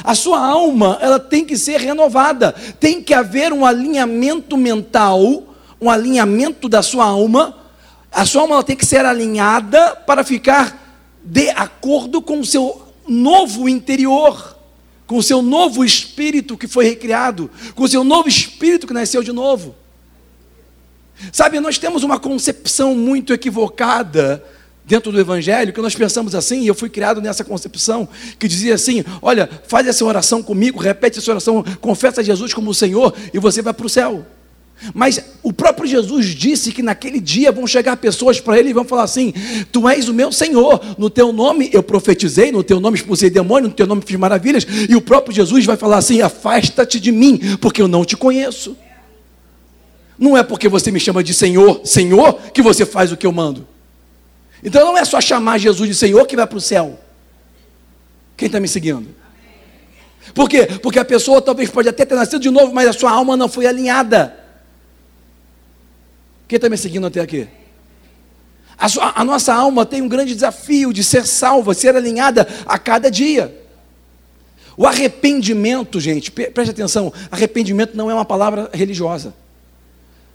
A 0.03 0.13
sua 0.13 0.45
alma, 0.45 0.97
ela 1.01 1.17
tem 1.17 1.45
que 1.45 1.57
ser 1.57 1.79
renovada. 1.79 2.53
Tem 2.77 3.01
que 3.01 3.13
haver 3.13 3.53
um 3.53 3.65
alinhamento 3.65 4.57
mental, 4.57 5.43
um 5.79 5.89
alinhamento 5.89 6.67
da 6.67 6.81
sua 6.81 7.05
alma 7.05 7.62
a 8.13 8.25
sua 8.25 8.43
alma 8.43 8.63
tem 8.63 8.75
que 8.75 8.85
ser 8.85 9.05
alinhada 9.05 9.95
para 9.95 10.23
ficar 10.23 10.79
de 11.23 11.49
acordo 11.49 12.21
com 12.21 12.39
o 12.39 12.45
seu 12.45 12.93
novo 13.07 13.67
interior, 13.67 14.57
com 15.07 15.17
o 15.17 15.23
seu 15.23 15.41
novo 15.41 15.83
espírito 15.83 16.57
que 16.57 16.67
foi 16.67 16.85
recriado, 16.85 17.49
com 17.75 17.83
o 17.83 17.87
seu 17.87 18.03
novo 18.03 18.29
espírito 18.29 18.85
que 18.85 18.93
nasceu 18.93 19.23
de 19.23 19.31
novo. 19.31 19.75
Sabe, 21.31 21.59
nós 21.59 21.77
temos 21.77 22.03
uma 22.03 22.19
concepção 22.19 22.95
muito 22.95 23.33
equivocada 23.33 24.43
dentro 24.85 25.11
do 25.11 25.19
Evangelho, 25.19 25.71
que 25.71 25.81
nós 25.81 25.95
pensamos 25.95 26.35
assim, 26.35 26.61
e 26.61 26.67
eu 26.67 26.75
fui 26.75 26.89
criado 26.89 27.21
nessa 27.21 27.43
concepção, 27.43 28.07
que 28.37 28.47
dizia 28.47 28.75
assim: 28.75 29.03
olha, 29.21 29.49
faz 29.67 29.87
essa 29.87 30.03
oração 30.03 30.43
comigo, 30.43 30.79
repete 30.79 31.19
essa 31.19 31.31
oração, 31.31 31.63
confessa 31.79 32.23
Jesus 32.23 32.53
como 32.53 32.71
o 32.71 32.73
Senhor, 32.73 33.13
e 33.33 33.39
você 33.39 33.61
vai 33.61 33.73
para 33.73 33.85
o 33.85 33.89
céu. 33.89 34.25
Mas 34.93 35.21
o 35.41 35.53
próprio 35.53 35.87
Jesus 35.87 36.25
disse 36.27 36.71
que 36.71 36.81
naquele 36.81 37.19
dia 37.19 37.51
vão 37.51 37.65
chegar 37.65 37.95
pessoas 37.97 38.39
para 38.39 38.59
ele 38.59 38.69
e 38.69 38.73
vão 38.73 38.83
falar 38.83 39.03
assim: 39.03 39.33
Tu 39.71 39.87
és 39.87 40.09
o 40.09 40.13
meu 40.13 40.31
Senhor, 40.31 40.81
no 40.97 41.09
teu 41.09 41.31
nome 41.31 41.69
eu 41.71 41.81
profetizei, 41.81 42.51
no 42.51 42.63
teu 42.63 42.79
nome 42.79 42.97
expulsei 42.97 43.29
demônio, 43.29 43.69
no 43.69 43.75
teu 43.75 43.87
nome 43.87 44.01
fiz 44.05 44.17
maravilhas. 44.17 44.65
E 44.89 44.95
o 44.95 45.01
próprio 45.01 45.33
Jesus 45.33 45.65
vai 45.65 45.77
falar 45.77 45.97
assim: 45.97 46.21
Afasta-te 46.21 46.99
de 46.99 47.11
mim, 47.11 47.57
porque 47.61 47.81
eu 47.81 47.87
não 47.87 48.03
te 48.03 48.17
conheço. 48.17 48.75
Não 50.17 50.37
é 50.37 50.43
porque 50.43 50.67
você 50.67 50.91
me 50.91 50.99
chama 50.99 51.23
de 51.23 51.33
Senhor, 51.33 51.81
Senhor, 51.85 52.35
que 52.53 52.61
você 52.61 52.85
faz 52.85 53.11
o 53.11 53.17
que 53.17 53.25
eu 53.25 53.31
mando. 53.31 53.67
Então 54.63 54.85
não 54.85 54.97
é 54.97 55.05
só 55.05 55.19
chamar 55.19 55.57
Jesus 55.57 55.89
de 55.89 55.95
Senhor 55.95 56.25
que 56.25 56.35
vai 56.35 56.47
para 56.47 56.57
o 56.57 56.61
céu. 56.61 56.99
Quem 58.35 58.47
está 58.47 58.59
me 58.59 58.67
seguindo? 58.67 59.07
Por 60.33 60.49
quê? 60.49 60.67
Porque 60.81 60.99
a 60.99 61.05
pessoa 61.05 61.41
talvez 61.41 61.69
pode 61.69 61.89
até 61.89 62.05
ter 62.05 62.15
nascido 62.15 62.41
de 62.41 62.49
novo, 62.49 62.73
mas 62.73 62.87
a 62.87 62.93
sua 62.93 63.11
alma 63.11 63.35
não 63.35 63.49
foi 63.49 63.65
alinhada. 63.65 64.42
Quem 66.53 66.57
está 66.57 66.69
me 66.69 66.77
seguindo 66.77 67.07
até 67.07 67.19
aqui? 67.19 67.47
A, 68.77 68.87
sua, 68.87 69.11
a, 69.15 69.25
nossa 69.25 69.51
alma 69.51 69.87
tem 69.87 70.03
um 70.03 70.07
grande 70.07 70.35
desafio 70.35 70.93
de 70.93 71.03
ser 71.03 71.25
salva, 71.25 71.73
ser 71.73 71.95
alinhada 71.95 72.47
a 72.67 72.77
cada 72.77 73.09
dia. 73.09 73.59
O 74.77 74.85
arrependimento, 74.85 75.99
gente, 75.99 76.29
preste 76.29 76.69
atenção: 76.69 77.11
arrependimento 77.31 77.97
não 77.97 78.11
é 78.11 78.13
uma 78.13 78.23
palavra 78.23 78.69
religiosa. 78.71 79.33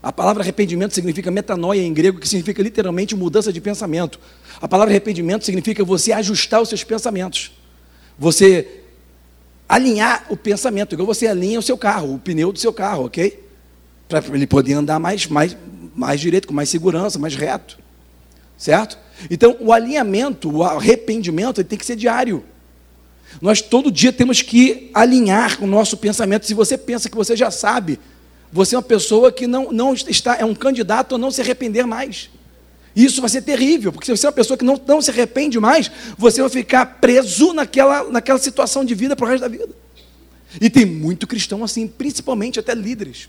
A 0.03 0.11
palavra 0.11 0.43
arrependimento 0.43 0.93
significa 0.93 1.31
metanoia 1.31 1.83
em 1.83 1.95
grego, 1.95 2.19
que 2.19 2.27
significa 2.27 2.61
literalmente 2.65 3.15
mudança 3.15 3.53
de 3.53 3.61
pensamento. 3.61 4.19
A 4.61 4.67
palavra 4.67 4.91
arrependimento 4.91 5.45
significa 5.45 5.85
você 5.85 6.11
ajustar 6.11 6.61
os 6.61 6.69
seus 6.69 6.83
pensamentos. 6.83 7.53
Você 8.19 8.81
alinhar 9.69 10.27
o 10.31 10.37
pensamento, 10.37 10.97
igual 10.97 11.07
você 11.07 11.29
alinha 11.29 11.61
o 11.61 11.63
seu 11.63 11.79
carro, 11.79 12.15
o 12.15 12.19
pneu 12.19 12.51
do 12.51 12.59
seu 12.59 12.73
carro, 12.73 13.05
ok? 13.05 13.45
Para 14.09 14.21
ele 14.35 14.49
poder 14.49 14.73
andar 14.73 14.99
mais, 14.99 15.29
mais, 15.29 15.55
mais 15.99 16.21
direito, 16.21 16.47
com 16.47 16.55
mais 16.55 16.69
segurança, 16.69 17.19
mais 17.19 17.35
reto. 17.35 17.79
Certo? 18.57 18.99
Então, 19.29 19.57
o 19.61 19.73
alinhamento, 19.73 20.49
o 20.51 20.63
arrependimento, 20.63 21.61
ele 21.61 21.69
tem 21.69 21.79
que 21.79 21.85
ser 21.85 21.97
diário. 21.97 22.45
Nós 23.43 23.61
todo 23.61 23.91
dia 23.91 24.13
temos 24.13 24.41
que 24.41 24.91
alinhar 24.95 25.63
o 25.63 25.67
nosso 25.67 25.97
pensamento. 25.97 26.47
Se 26.47 26.55
você 26.55 26.79
pensa 26.79 27.09
que 27.11 27.17
você 27.17 27.37
já 27.37 27.51
sabe, 27.51 27.99
você 28.53 28.75
é 28.75 28.79
uma 28.79 28.83
pessoa 28.83 29.31
que 29.31 29.47
não, 29.47 29.73
não 29.73 29.93
está, 29.93 30.37
é 30.37 30.45
um 30.45 30.55
candidato 30.55 31.17
a 31.17 31.19
não 31.19 31.31
se 31.31 31.41
arrepender 31.41 31.85
mais. 31.85 32.31
Isso 32.95 33.21
vai 33.21 33.29
ser 33.29 33.43
terrível, 33.43 33.93
porque 33.93 34.07
se 34.07 34.17
você 34.17 34.27
é 34.27 34.29
uma 34.29 34.35
pessoa 34.35 34.57
que 34.57 34.65
não, 34.65 34.81
não 34.87 35.03
se 35.03 35.11
arrepende 35.11 35.61
mais, 35.61 35.91
você 36.17 36.41
vai 36.41 36.51
ficar 36.51 36.87
preso 37.01 37.53
naquela, 37.53 38.11
naquela 38.11 38.39
situação 38.39 38.85
de 38.85 38.95
vida 38.95 39.15
para 39.15 39.27
o 39.27 39.29
resto 39.29 39.43
da 39.43 39.49
vida. 39.49 39.69
E 40.61 40.71
tem 40.71 40.87
muito 40.87 41.27
cristão 41.27 41.63
assim, 41.63 41.87
principalmente 41.87 42.59
até 42.59 42.75
líderes. 42.75 43.29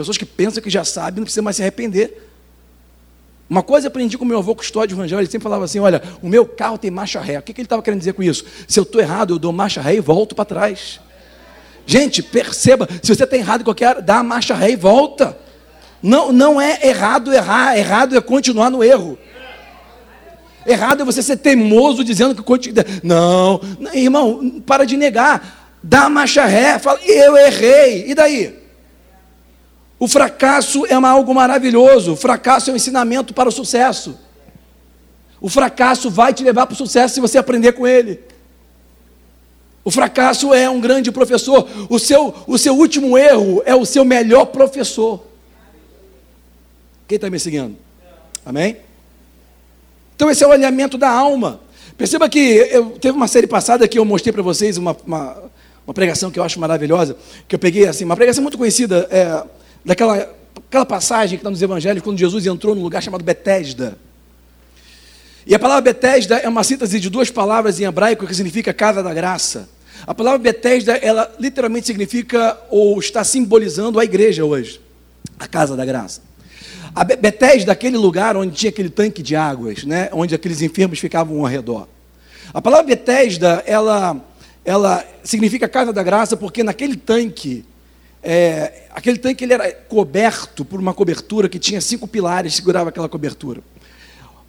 Pessoas 0.00 0.16
que 0.16 0.24
pensam 0.24 0.62
que 0.62 0.70
já 0.70 0.82
sabem, 0.82 1.16
não 1.16 1.24
precisa 1.24 1.42
mais 1.42 1.56
se 1.56 1.62
arrepender. 1.62 2.26
Uma 3.50 3.62
coisa 3.62 3.86
eu 3.86 3.90
aprendi 3.90 4.16
com 4.16 4.24
meu 4.24 4.38
avô 4.38 4.54
custódio 4.54 4.96
Rangel, 4.96 5.18
ele 5.18 5.28
sempre 5.28 5.42
falava 5.42 5.66
assim: 5.66 5.78
olha, 5.78 6.02
o 6.22 6.28
meu 6.28 6.46
carro 6.46 6.78
tem 6.78 6.90
marcha 6.90 7.20
ré. 7.20 7.38
O 7.38 7.42
que, 7.42 7.52
que 7.52 7.60
ele 7.60 7.66
estava 7.66 7.82
querendo 7.82 7.98
dizer 7.98 8.14
com 8.14 8.22
isso? 8.22 8.42
Se 8.66 8.80
eu 8.80 8.82
estou 8.82 8.98
errado, 8.98 9.34
eu 9.34 9.38
dou 9.38 9.52
marcha 9.52 9.82
ré 9.82 9.96
e 9.96 10.00
volto 10.00 10.34
para 10.34 10.46
trás. 10.46 11.00
Gente, 11.84 12.22
perceba, 12.22 12.88
se 13.02 13.14
você 13.14 13.24
está 13.24 13.36
errado 13.36 13.60
em 13.60 13.64
qualquer 13.64 14.00
dá 14.00 14.20
a 14.20 14.22
marcha 14.22 14.54
ré 14.54 14.70
e 14.70 14.76
volta. 14.76 15.36
Não, 16.02 16.32
não 16.32 16.58
é 16.58 16.80
errado 16.82 17.30
errar, 17.30 17.76
errado 17.76 18.16
é 18.16 18.22
continuar 18.22 18.70
no 18.70 18.82
erro. 18.82 19.18
Errado 20.64 21.02
é 21.02 21.04
você 21.04 21.22
ser 21.22 21.36
teimoso 21.36 22.02
dizendo 22.02 22.34
que 22.34 22.42
continua. 22.42 22.86
Não, 23.02 23.60
irmão, 23.92 24.62
para 24.64 24.86
de 24.86 24.96
negar. 24.96 25.76
Dá 25.82 26.04
a 26.04 26.08
marcha 26.08 26.46
ré, 26.46 26.78
fala, 26.78 26.98
eu 27.04 27.36
errei. 27.36 28.08
E 28.08 28.14
daí? 28.14 28.59
O 30.00 30.08
fracasso 30.08 30.86
é 30.86 30.94
algo 30.94 31.34
maravilhoso. 31.34 32.14
O 32.14 32.16
fracasso 32.16 32.70
é 32.70 32.72
um 32.72 32.76
ensinamento 32.76 33.34
para 33.34 33.50
o 33.50 33.52
sucesso. 33.52 34.18
O 35.38 35.48
fracasso 35.50 36.10
vai 36.10 36.32
te 36.32 36.42
levar 36.42 36.66
para 36.66 36.72
o 36.72 36.76
sucesso 36.76 37.14
se 37.14 37.20
você 37.20 37.36
aprender 37.36 37.72
com 37.72 37.86
ele. 37.86 38.18
O 39.84 39.90
fracasso 39.90 40.54
é 40.54 40.68
um 40.70 40.80
grande 40.80 41.12
professor. 41.12 41.68
O 41.90 41.98
seu, 41.98 42.34
o 42.46 42.56
seu 42.56 42.74
último 42.74 43.18
erro 43.18 43.62
é 43.66 43.74
o 43.74 43.84
seu 43.84 44.02
melhor 44.02 44.46
professor. 44.46 45.22
Quem 47.06 47.16
está 47.16 47.28
me 47.28 47.38
seguindo? 47.38 47.76
Amém? 48.44 48.78
Então, 50.16 50.30
esse 50.30 50.42
é 50.42 50.46
o 50.46 50.52
alinhamento 50.52 50.96
da 50.96 51.10
alma. 51.10 51.60
Perceba 51.98 52.26
que 52.26 52.38
eu 52.38 52.90
teve 52.98 53.14
uma 53.16 53.28
série 53.28 53.46
passada 53.46 53.86
que 53.86 53.98
eu 53.98 54.04
mostrei 54.06 54.32
para 54.32 54.42
vocês 54.42 54.78
uma, 54.78 54.96
uma, 55.06 55.36
uma, 55.86 55.92
pregação 55.92 56.30
que 56.30 56.38
eu 56.38 56.44
acho 56.44 56.58
maravilhosa, 56.58 57.16
que 57.46 57.54
eu 57.54 57.58
peguei 57.58 57.86
assim, 57.86 58.04
uma 58.04 58.16
pregação 58.16 58.42
muito 58.42 58.56
conhecida, 58.56 59.06
é, 59.10 59.44
daquela 59.84 60.40
aquela 60.70 60.86
passagem 60.86 61.36
que 61.36 61.42
está 61.42 61.50
nos 61.50 61.60
evangelhos, 61.60 62.02
quando 62.02 62.16
Jesus 62.16 62.46
entrou 62.46 62.74
num 62.74 62.82
lugar 62.82 63.02
chamado 63.02 63.24
Betesda. 63.24 63.98
E 65.44 65.52
a 65.52 65.58
palavra 65.58 65.82
Betesda 65.82 66.36
é 66.36 66.48
uma 66.48 66.62
síntese 66.62 67.00
de 67.00 67.10
duas 67.10 67.28
palavras 67.28 67.80
em 67.80 67.84
hebraico 67.84 68.26
que 68.26 68.34
significa 68.34 68.72
casa 68.72 69.02
da 69.02 69.12
graça. 69.12 69.68
A 70.06 70.14
palavra 70.14 70.38
Betesda, 70.38 70.92
ela 70.96 71.32
literalmente 71.40 71.86
significa 71.86 72.56
ou 72.70 72.98
está 73.00 73.24
simbolizando 73.24 73.98
a 73.98 74.04
igreja 74.04 74.44
hoje, 74.44 74.80
a 75.38 75.46
casa 75.48 75.76
da 75.76 75.84
graça. 75.84 76.22
A 76.94 77.04
Betesda, 77.04 77.72
aquele 77.72 77.96
lugar 77.96 78.36
onde 78.36 78.54
tinha 78.54 78.70
aquele 78.70 78.90
tanque 78.90 79.22
de 79.22 79.34
águas, 79.34 79.84
né, 79.84 80.08
onde 80.12 80.34
aqueles 80.34 80.62
enfermos 80.62 80.98
ficavam 80.98 81.40
ao 81.40 81.46
redor. 81.46 81.88
A 82.54 82.60
palavra 82.60 82.86
Betesda, 82.86 83.62
ela, 83.66 84.16
ela 84.64 85.04
significa 85.24 85.68
casa 85.68 85.92
da 85.92 86.02
graça 86.02 86.36
porque 86.36 86.62
naquele 86.62 86.96
tanque 86.96 87.64
é, 88.22 88.84
aquele 88.90 89.18
tanque 89.18 89.44
ele 89.44 89.54
era 89.54 89.72
coberto 89.72 90.64
por 90.64 90.78
uma 90.78 90.92
cobertura 90.92 91.48
que 91.48 91.58
tinha 91.58 91.80
cinco 91.80 92.06
pilares 92.06 92.52
que 92.52 92.58
segurava 92.58 92.90
aquela 92.90 93.08
cobertura. 93.08 93.62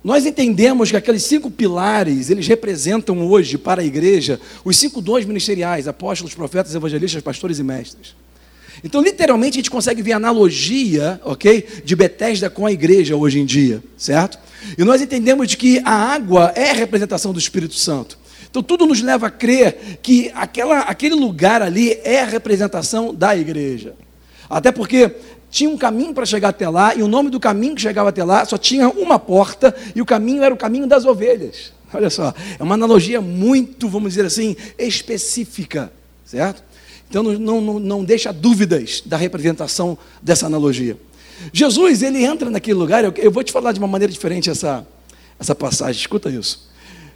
Nós 0.04 0.26
entendemos 0.26 0.90
que 0.90 0.98
aqueles 0.98 1.24
cinco 1.24 1.52
pilares, 1.52 2.30
eles 2.30 2.48
representam 2.48 3.26
hoje 3.28 3.58
para 3.58 3.82
a 3.82 3.86
igreja 3.86 4.40
os 4.66 4.76
cinco 4.78 5.00
dons 5.00 5.26
ministeriais, 5.26 5.88
apóstolos, 5.88 6.34
profetas, 6.34 6.74
evangelistas, 6.74 7.22
pastores 7.22 7.60
e 7.60 7.64
mestres. 7.64 8.16
Então, 8.84 9.02
literalmente, 9.02 9.58
a 9.58 9.60
gente 9.60 9.70
consegue 9.70 10.02
ver 10.02 10.14
analogia, 10.14 11.22
ok, 11.24 11.82
de 11.86 11.96
Betesda 11.96 12.50
com 12.50 12.66
a 12.66 12.72
igreja 12.72 13.16
hoje 13.16 13.40
em 13.40 13.46
dia, 13.46 13.84
certo? 13.96 14.40
E 14.76 14.84
nós 14.84 15.02
entendemos 15.02 15.48
de 15.48 15.56
que 15.56 15.80
a 15.86 15.92
água 15.92 16.52
é 16.56 16.72
a 16.72 16.74
representação 16.74 17.32
do 17.32 17.40
Espírito 17.40 17.76
Santo. 17.76 18.18
Então 18.52 18.62
tudo 18.62 18.86
nos 18.86 19.02
leva 19.02 19.28
a 19.28 19.32
crer 19.32 20.00
que 20.04 20.30
aquela, 20.36 20.80
aquele 20.82 21.16
lugar 21.16 21.62
ali 21.62 21.98
é 22.04 22.22
a 22.22 22.26
representação 22.26 23.16
da 23.16 23.36
igreja. 23.36 23.96
Até 24.50 24.74
porque 24.74 25.16
tinha 25.50 25.70
um 25.70 25.78
caminho 25.78 26.14
para 26.14 26.26
chegar 26.26 26.50
até 26.50 26.68
lá, 26.68 26.94
e 26.94 27.02
o 27.02 27.08
nome 27.08 27.30
do 27.30 27.40
caminho 27.40 27.76
que 27.76 27.82
chegava 27.82 28.10
até 28.10 28.24
lá 28.24 28.44
só 28.44 28.58
tinha 28.58 28.90
uma 28.90 29.18
porta, 29.18 29.74
e 29.96 30.02
o 30.02 30.06
caminho 30.06 30.44
era 30.44 30.54
o 30.54 30.58
caminho 30.58 30.86
das 30.86 31.06
ovelhas. 31.06 31.72
Olha 31.94 32.10
só, 32.10 32.34
é 32.60 32.62
uma 32.62 32.76
analogia 32.76 33.22
muito, 33.22 33.88
vamos 33.88 34.10
dizer 34.14 34.26
assim, 34.26 34.58
específica, 34.78 35.92
certo? 36.26 36.62
Então 37.10 37.24
não, 37.24 37.62
não, 37.62 37.80
não 37.80 38.04
deixa 38.04 38.34
dúvidas 38.34 39.02
da 39.06 39.16
representação 39.16 39.98
dessa 40.22 40.46
analogia. 40.46 40.98
Jesus, 41.54 42.02
ele 42.02 42.24
entra 42.24 42.50
naquele 42.50 42.78
lugar, 42.78 43.04
eu, 43.04 43.14
eu 43.18 43.32
vou 43.32 43.44
te 43.44 43.52
falar 43.52 43.72
de 43.72 43.80
uma 43.80 43.88
maneira 43.88 44.12
diferente 44.12 44.50
essa, 44.50 44.86
essa 45.40 45.56
passagem, 45.56 46.00
escuta 46.00 46.30
isso. 46.30 46.71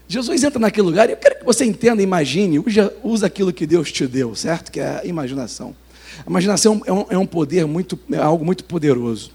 Jesus 0.08 0.44
entra 0.44 0.60
naquele 0.60 0.86
lugar 0.86 1.10
e 1.10 1.14
eu 1.14 1.18
quero 1.18 1.40
que 1.40 1.46
você 1.46 1.66
entenda, 1.66 2.02
imagine, 2.02 2.60
usa, 2.60 2.94
usa 3.04 3.26
aquilo 3.26 3.52
que 3.52 3.66
Deus 3.66 3.92
te 3.92 4.06
deu, 4.06 4.36
certo? 4.36 4.72
Que 4.72 4.80
é 4.80 5.02
a 5.04 5.06
imaginação. 5.06 5.76
A 6.26 6.30
imaginação 6.30 6.82
é 6.86 6.92
um, 6.94 7.06
é 7.10 7.18
um 7.18 7.26
poder 7.26 7.66
muito, 7.66 7.98
é 8.12 8.18
algo 8.18 8.46
muito 8.46 8.64
poderoso. 8.64 9.32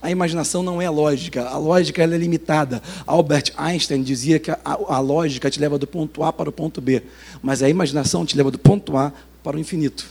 A 0.00 0.10
imaginação 0.10 0.62
não 0.62 0.82
é 0.82 0.90
lógica, 0.90 1.44
a 1.44 1.56
lógica 1.56 2.02
é 2.02 2.06
limitada. 2.06 2.82
Albert 3.06 3.52
Einstein 3.56 4.02
dizia 4.02 4.38
que 4.38 4.50
a, 4.50 4.58
a, 4.64 4.98
lógica 4.98 5.50
te 5.50 5.60
leva 5.60 5.78
do 5.78 5.86
ponto 5.86 6.22
A 6.22 6.32
para 6.32 6.48
o 6.48 6.52
ponto 6.52 6.80
B, 6.80 7.02
mas 7.42 7.62
a 7.62 7.68
imaginação 7.68 8.26
te 8.26 8.36
leva 8.36 8.50
do 8.50 8.58
ponto 8.58 8.96
A 8.96 9.12
para 9.42 9.56
o 9.56 9.60
infinito. 9.60 10.06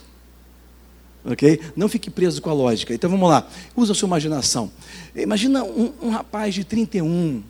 Ok? 1.23 1.59
Não 1.75 1.87
fique 1.87 2.09
preso 2.09 2.41
com 2.41 2.49
a 2.49 2.53
lógica. 2.53 2.93
Então 2.93 3.09
vamos 3.09 3.29
lá, 3.29 3.47
usa 3.75 3.91
a 3.91 3.95
sua 3.95 4.07
imaginação. 4.07 4.71
Imagina 5.15 5.63
um, 5.63 5.91
um 6.01 6.09
rapaz 6.09 6.55
de 6.55 6.63
31, 6.63 7.43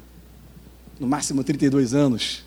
no 1.01 1.07
máximo 1.07 1.43
32 1.43 1.95
anos, 1.95 2.43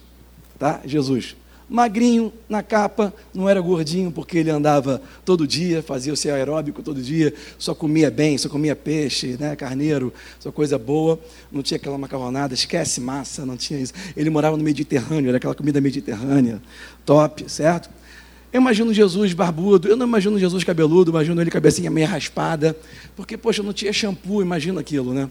tá? 0.57 0.81
Jesus. 0.87 1.35
Magrinho 1.69 2.33
na 2.49 2.63
capa, 2.63 3.13
não 3.35 3.49
era 3.49 3.61
gordinho 3.61 4.13
porque 4.13 4.39
ele 4.39 4.51
andava 4.51 5.03
todo 5.25 5.45
dia, 5.45 5.83
fazia 5.83 6.13
o 6.13 6.17
seu 6.17 6.33
aeróbico 6.33 6.81
todo 6.81 7.03
dia, 7.03 7.35
só 7.59 7.75
comia 7.75 8.13
bem, 8.13 8.39
só 8.39 8.49
comia 8.49 8.77
peixe, 8.77 9.37
né, 9.41 9.57
carneiro, 9.57 10.13
só 10.39 10.53
coisa 10.53 10.79
boa, 10.79 11.19
não 11.51 11.63
tinha 11.63 11.77
aquela 11.77 11.99
macarronada, 11.99 12.55
esquece 12.55 13.01
massa, 13.01 13.45
não 13.45 13.57
tinha 13.57 13.81
isso. 13.81 13.93
Ele 14.17 14.31
morava 14.31 14.57
no 14.57 14.63
Mediterrâneo, 14.63 15.31
era 15.31 15.39
aquela 15.39 15.55
comida 15.55 15.81
mediterrânea, 15.81 16.63
top, 17.05 17.51
certo? 17.51 17.91
Eu 18.53 18.61
imagino 18.61 18.95
Jesus 18.95 19.33
barbudo, 19.33 19.89
eu 19.89 19.97
não 19.97 20.07
imagino 20.07 20.39
Jesus 20.39 20.63
cabeludo, 20.63 21.11
imagino 21.11 21.41
ele 21.41 21.51
cabecinha 21.51 21.91
meio 21.91 22.07
raspada, 22.07 22.77
porque, 23.17 23.37
poxa, 23.37 23.65
não 23.65 23.73
tinha 23.73 23.93
shampoo, 23.93 24.43
imagina 24.43 24.81
aquilo, 24.81 25.13
né? 25.13 25.29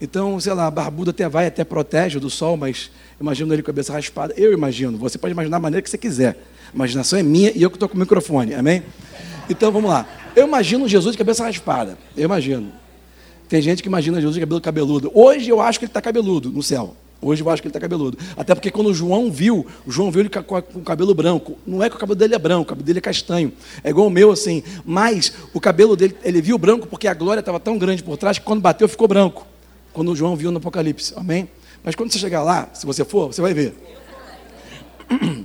Então, 0.00 0.38
sei 0.38 0.52
lá, 0.52 0.70
barbudo 0.70 1.10
até 1.10 1.28
vai, 1.28 1.46
até 1.46 1.64
protege 1.64 2.20
do 2.20 2.30
sol, 2.30 2.56
mas 2.56 2.90
imagino 3.20 3.52
ele 3.52 3.62
com 3.62 3.70
a 3.70 3.72
cabeça 3.72 3.92
raspada. 3.92 4.32
Eu 4.36 4.52
imagino. 4.52 4.96
Você 4.98 5.18
pode 5.18 5.32
imaginar 5.32 5.56
da 5.56 5.60
maneira 5.60 5.82
que 5.82 5.90
você 5.90 5.98
quiser. 5.98 6.40
A 6.72 6.74
imaginação 6.76 7.18
é 7.18 7.22
minha 7.22 7.50
e 7.54 7.62
eu 7.62 7.70
que 7.70 7.76
estou 7.76 7.88
com 7.88 7.96
o 7.96 7.98
microfone. 7.98 8.54
Amém? 8.54 8.82
Então, 9.50 9.72
vamos 9.72 9.90
lá. 9.90 10.06
Eu 10.36 10.46
imagino 10.46 10.86
Jesus 10.86 11.12
de 11.12 11.18
cabeça 11.18 11.42
raspada. 11.42 11.98
Eu 12.16 12.24
imagino. 12.24 12.70
Tem 13.48 13.60
gente 13.60 13.82
que 13.82 13.88
imagina 13.88 14.18
Jesus 14.20 14.34
de 14.34 14.40
cabelo 14.40 14.60
cabeludo. 14.60 15.10
Hoje 15.12 15.48
eu 15.48 15.60
acho 15.60 15.80
que 15.80 15.84
ele 15.84 15.90
está 15.90 16.00
cabeludo 16.00 16.50
no 16.50 16.62
céu. 16.62 16.94
Hoje 17.20 17.42
eu 17.42 17.50
acho 17.50 17.60
que 17.60 17.66
ele 17.66 17.70
está 17.70 17.80
cabeludo. 17.80 18.16
Até 18.36 18.54
porque 18.54 18.70
quando 18.70 18.88
o 18.88 18.94
João 18.94 19.32
viu, 19.32 19.66
o 19.84 19.90
João 19.90 20.12
viu 20.12 20.20
ele 20.20 20.28
com 20.28 20.78
o 20.78 20.82
cabelo 20.82 21.12
branco. 21.12 21.58
Não 21.66 21.82
é 21.82 21.90
que 21.90 21.96
o 21.96 21.98
cabelo 21.98 22.14
dele 22.14 22.36
é 22.36 22.38
branco, 22.38 22.62
o 22.62 22.66
cabelo 22.66 22.86
dele 22.86 22.98
é 22.98 23.02
castanho. 23.02 23.52
É 23.82 23.90
igual 23.90 24.06
o 24.06 24.10
meu, 24.10 24.30
assim. 24.30 24.62
Mas 24.84 25.32
o 25.52 25.60
cabelo 25.60 25.96
dele, 25.96 26.14
ele 26.22 26.40
viu 26.40 26.56
branco 26.56 26.86
porque 26.86 27.08
a 27.08 27.14
glória 27.14 27.40
estava 27.40 27.58
tão 27.58 27.76
grande 27.76 28.04
por 28.04 28.16
trás 28.16 28.38
que 28.38 28.44
quando 28.44 28.60
bateu 28.60 28.86
ficou 28.86 29.08
branco 29.08 29.47
quando 29.98 30.14
João 30.14 30.36
viu 30.36 30.52
no 30.52 30.58
Apocalipse. 30.58 31.12
Amém? 31.16 31.48
Mas 31.82 31.96
quando 31.96 32.12
você 32.12 32.20
chegar 32.20 32.44
lá, 32.44 32.70
se 32.72 32.86
você 32.86 33.04
for, 33.04 33.32
você 33.32 33.42
vai 33.42 33.52
ver. 33.52 33.74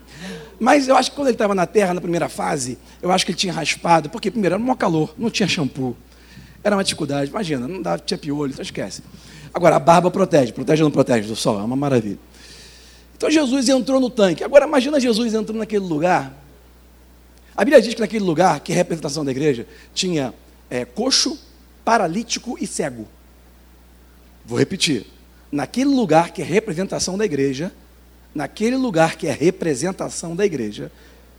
Mas 0.59 0.87
eu 0.87 0.95
acho 0.95 1.09
que 1.09 1.15
quando 1.15 1.29
ele 1.29 1.33
estava 1.33 1.55
na 1.55 1.65
terra, 1.65 1.91
na 1.91 1.99
primeira 1.99 2.29
fase, 2.29 2.77
eu 3.01 3.11
acho 3.11 3.25
que 3.25 3.31
ele 3.31 3.37
tinha 3.39 3.51
raspado, 3.51 4.11
porque 4.11 4.29
primeiro 4.29 4.53
era 4.53 4.63
um 4.63 4.75
calor, 4.75 5.11
não 5.17 5.31
tinha 5.31 5.49
shampoo. 5.49 5.97
Era 6.63 6.75
uma 6.75 6.83
dificuldade, 6.83 7.31
imagina, 7.31 7.67
não 7.67 7.81
dava, 7.81 7.97
tinha 7.97 8.15
piolho, 8.15 8.51
então 8.51 8.61
esquece. 8.61 9.01
Agora, 9.51 9.77
a 9.77 9.79
barba 9.79 10.11
protege, 10.11 10.53
protege 10.53 10.83
ou 10.83 10.89
não 10.89 10.93
protege 10.93 11.27
do 11.27 11.35
sol? 11.35 11.59
É 11.59 11.63
uma 11.63 11.75
maravilha. 11.75 12.19
Então 13.17 13.31
Jesus 13.31 13.67
entrou 13.69 13.99
no 13.99 14.11
tanque. 14.11 14.43
Agora 14.43 14.67
imagina 14.67 14.99
Jesus 14.99 15.33
entrando 15.33 15.57
naquele 15.57 15.83
lugar. 15.83 16.31
A 17.57 17.65
Bíblia 17.65 17.81
diz 17.81 17.95
que 17.95 18.01
naquele 18.01 18.23
lugar, 18.23 18.59
que 18.59 18.71
é 18.71 18.75
representação 18.75 19.25
da 19.25 19.31
igreja, 19.31 19.65
tinha 19.95 20.31
é, 20.69 20.85
coxo, 20.85 21.39
paralítico 21.83 22.55
e 22.61 22.67
cego. 22.67 23.07
Vou 24.45 24.57
repetir. 24.57 25.05
Naquele 25.51 25.89
lugar 25.89 26.31
que 26.31 26.41
é 26.41 26.45
representação 26.45 27.17
da 27.17 27.25
igreja, 27.25 27.71
naquele 28.33 28.75
lugar 28.75 29.15
que 29.15 29.27
é 29.27 29.31
representação 29.31 30.35
da 30.35 30.45
igreja, 30.45 30.91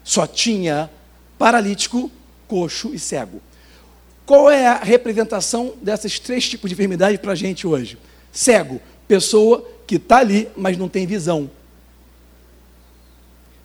só 0.03 0.27
tinha 0.27 0.91
paralítico, 1.39 2.11
coxo 2.47 2.95
e 2.95 2.99
cego. 2.99 3.41
Qual 4.25 4.51
é 4.51 4.67
a 4.67 4.79
representação 4.79 5.75
desses 5.83 6.19
três 6.19 6.49
tipos 6.49 6.71
de 6.71 6.75
enfermidade 6.75 7.19
para 7.19 7.33
a 7.33 7.37
gente 7.37 7.67
hoje? 7.67 7.99
Cego, 8.33 8.81
pessoa 9.07 9.69
que 9.87 9.97
está 9.97 10.19
ali, 10.19 10.49
mas 10.57 10.79
não 10.79 10.89
tem 10.89 11.07
visão. 11.07 11.51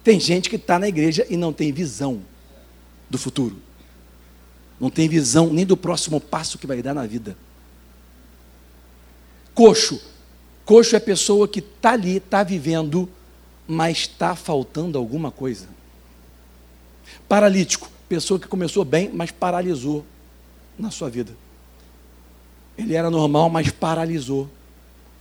Tem 0.04 0.20
gente 0.20 0.50
que 0.50 0.56
está 0.56 0.80
na 0.80 0.88
igreja 0.88 1.26
e 1.30 1.38
não 1.38 1.54
tem 1.54 1.72
visão 1.72 2.22
do 3.10 3.18
futuro. 3.18 3.58
Não 4.80 4.90
tem 4.90 5.08
visão 5.08 5.52
nem 5.54 5.66
do 5.66 5.78
próximo 5.78 6.20
passo 6.20 6.58
que 6.58 6.68
vai 6.68 6.82
dar 6.82 6.94
na 6.94 7.06
vida. 7.06 7.38
Coxo. 9.60 10.00
Coxo 10.64 10.96
é 10.96 11.02
pessoa 11.02 11.46
que 11.46 11.60
está 11.60 11.92
ali, 11.92 12.16
está 12.16 12.44
vivendo, 12.44 13.10
mas 13.68 13.98
está 13.98 14.34
faltando 14.34 14.98
alguma 14.98 15.32
coisa. 15.32 15.68
Paralítico. 17.28 17.90
Pessoa 18.08 18.40
que 18.40 18.48
começou 18.48 18.86
bem, 18.86 19.12
mas 19.14 19.32
paralisou 19.32 20.06
na 20.78 20.90
sua 20.90 21.10
vida. 21.10 21.36
Ele 22.78 22.96
era 22.96 23.10
normal, 23.10 23.50
mas 23.50 23.70
paralisou. 23.70 24.50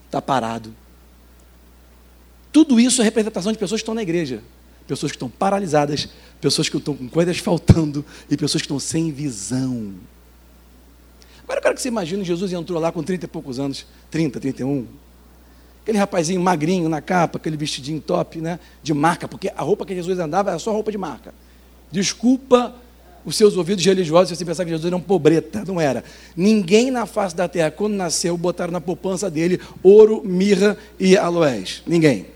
Está 0.07 0.23
parado. 0.23 0.73
Tudo 2.53 2.79
isso 2.79 3.03
é 3.03 3.05
representação 3.05 3.51
de 3.51 3.59
pessoas 3.59 3.81
que 3.81 3.83
estão 3.83 3.95
na 3.95 4.03
igreja. 4.03 4.41
Pessoas 4.87 5.11
que 5.11 5.17
estão 5.17 5.29
paralisadas, 5.29 6.11
pessoas 6.41 6.69
que 6.69 6.77
estão 6.77 6.97
com 6.97 7.09
coisas 7.09 7.39
faltando 7.39 8.05
e 8.31 8.37
pessoas 8.37 8.63
que 8.63 8.67
estão 8.67 8.79
sem 8.79 9.11
visão. 9.11 9.95
Agora 11.49 11.61
eu 11.61 11.63
quero 11.63 11.75
que 11.77 11.81
você 11.81 11.89
imagine, 11.89 12.23
Jesus 12.23 12.53
entrou 12.53 12.79
lá 12.79 12.93
com 12.93 13.03
30 13.03 13.25
e 13.25 13.29
poucos 13.29 13.59
anos, 13.59 13.87
30, 14.11 14.39
31. 14.39 14.87
Aquele 15.83 15.97
rapazinho 15.97 16.39
magrinho 16.43 16.91
na 16.91 17.01
capa, 17.01 17.39
aquele 17.39 17.57
vestidinho 17.57 18.03
top, 18.03 18.39
né? 18.39 18.61
De 18.83 18.93
marca, 18.93 19.27
porque 19.27 19.51
a 19.57 19.63
roupa 19.63 19.87
que 19.87 19.95
Jesus 19.95 20.19
andava 20.19 20.51
era 20.51 20.59
só 20.59 20.71
roupa 20.71 20.93
de 20.93 20.99
marca. 20.99 21.33
Desculpa 21.91 22.75
os 23.25 23.35
seus 23.35 23.57
ouvidos 23.57 23.83
religiosos 23.83 24.29
se 24.29 24.37
você 24.37 24.45
pensar 24.45 24.67
que 24.67 24.71
Jesus 24.71 24.85
era 24.85 24.95
um 24.95 25.01
pobreta. 25.01 25.65
Não 25.67 25.81
era. 25.81 26.05
Ninguém 26.37 26.91
na 26.91 27.07
face 27.07 27.35
da 27.35 27.49
terra, 27.49 27.71
quando 27.71 27.95
nasceu, 27.95 28.37
botaram 28.37 28.71
na 28.71 28.81
poupança 28.83 29.31
dele 29.31 29.59
ouro, 29.83 30.23
mirra 30.23 30.77
e 31.01 31.17
aloés. 31.17 31.83
Ninguém. 31.87 32.27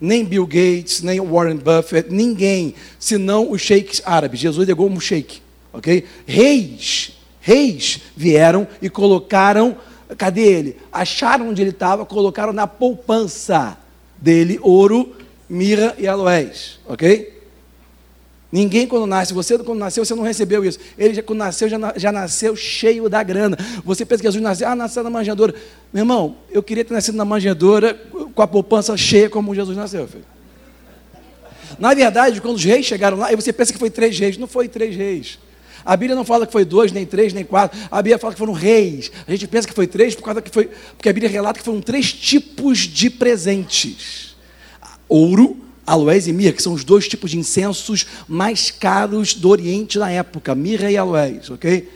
Nem 0.00 0.24
Bill 0.24 0.46
Gates, 0.46 1.02
nem 1.02 1.20
Warren 1.20 1.56
Buffett, 1.56 2.10
ninguém, 2.10 2.74
senão 2.98 3.50
os 3.50 3.60
sheiks 3.60 4.00
árabes. 4.06 4.40
Jesus 4.40 4.66
chegou 4.66 4.88
como 4.88 4.98
sheik, 4.98 5.42
ok? 5.74 6.06
Reis, 6.24 7.17
reis 7.48 8.02
vieram 8.14 8.68
e 8.82 8.90
colocaram, 8.90 9.74
cadê 10.18 10.42
ele? 10.42 10.76
Acharam 10.92 11.48
onde 11.48 11.62
ele 11.62 11.70
estava, 11.70 12.04
colocaram 12.04 12.52
na 12.52 12.66
poupança 12.66 13.78
dele 14.18 14.58
ouro, 14.62 15.16
mirra 15.48 15.94
e 15.98 16.06
aloés, 16.06 16.78
ok? 16.86 17.38
Ninguém 18.52 18.86
quando 18.86 19.06
nasce, 19.06 19.32
você 19.32 19.56
quando 19.58 19.78
nasceu, 19.78 20.04
você 20.04 20.14
não 20.14 20.22
recebeu 20.22 20.62
isso. 20.64 20.78
Ele 20.98 21.14
já, 21.14 21.22
quando 21.22 21.38
nasceu, 21.38 21.68
já, 21.68 21.78
já 21.96 22.12
nasceu 22.12 22.56
cheio 22.56 23.08
da 23.08 23.22
grana. 23.22 23.58
Você 23.84 24.04
pensa 24.04 24.22
que 24.22 24.28
Jesus 24.28 24.42
nasceu, 24.42 24.68
ah, 24.68 24.74
nasceu 24.74 25.02
na 25.02 25.10
manjedoura. 25.10 25.54
Meu 25.92 26.02
irmão, 26.02 26.36
eu 26.50 26.62
queria 26.62 26.84
ter 26.84 26.94
nascido 26.94 27.16
na 27.16 27.26
manjedoura 27.26 27.94
com 28.34 28.42
a 28.42 28.46
poupança 28.46 28.96
cheia 28.96 29.28
como 29.28 29.54
Jesus 29.54 29.76
nasceu, 29.76 30.06
filho. 30.06 30.24
Na 31.78 31.92
verdade, 31.94 32.40
quando 32.40 32.56
os 32.56 32.64
reis 32.64 32.86
chegaram 32.86 33.18
lá, 33.18 33.32
e 33.32 33.36
você 33.36 33.52
pensa 33.52 33.72
que 33.72 33.78
foi 33.78 33.90
três 33.90 34.18
reis, 34.18 34.38
não 34.38 34.46
foi 34.46 34.66
três 34.66 34.96
reis. 34.96 35.38
A 35.88 35.96
Bíblia 35.96 36.14
não 36.14 36.22
fala 36.22 36.46
que 36.46 36.52
foi 36.52 36.66
dois, 36.66 36.92
nem 36.92 37.06
três, 37.06 37.32
nem 37.32 37.42
quatro. 37.42 37.80
A 37.90 38.02
Bíblia 38.02 38.18
fala 38.18 38.34
que 38.34 38.38
foram 38.38 38.52
reis. 38.52 39.10
A 39.26 39.30
gente 39.30 39.48
pensa 39.48 39.66
que 39.66 39.72
foi 39.72 39.86
três 39.86 40.14
por 40.14 40.22
causa 40.22 40.42
que 40.42 40.50
foi, 40.50 40.68
porque 40.94 41.08
a 41.08 41.12
Bíblia 41.14 41.30
relata 41.30 41.60
que 41.60 41.64
foram 41.64 41.80
três 41.80 42.12
tipos 42.12 42.80
de 42.80 43.08
presentes: 43.08 44.36
ouro, 45.08 45.56
aloés 45.86 46.28
e 46.28 46.32
mirra, 46.34 46.52
que 46.52 46.62
são 46.62 46.74
os 46.74 46.84
dois 46.84 47.08
tipos 47.08 47.30
de 47.30 47.38
incensos 47.38 48.06
mais 48.28 48.70
caros 48.70 49.32
do 49.32 49.48
Oriente 49.48 49.98
na 49.98 50.10
época, 50.10 50.54
mirra 50.54 50.90
e 50.90 50.98
aloés, 50.98 51.48
ok? 51.48 51.90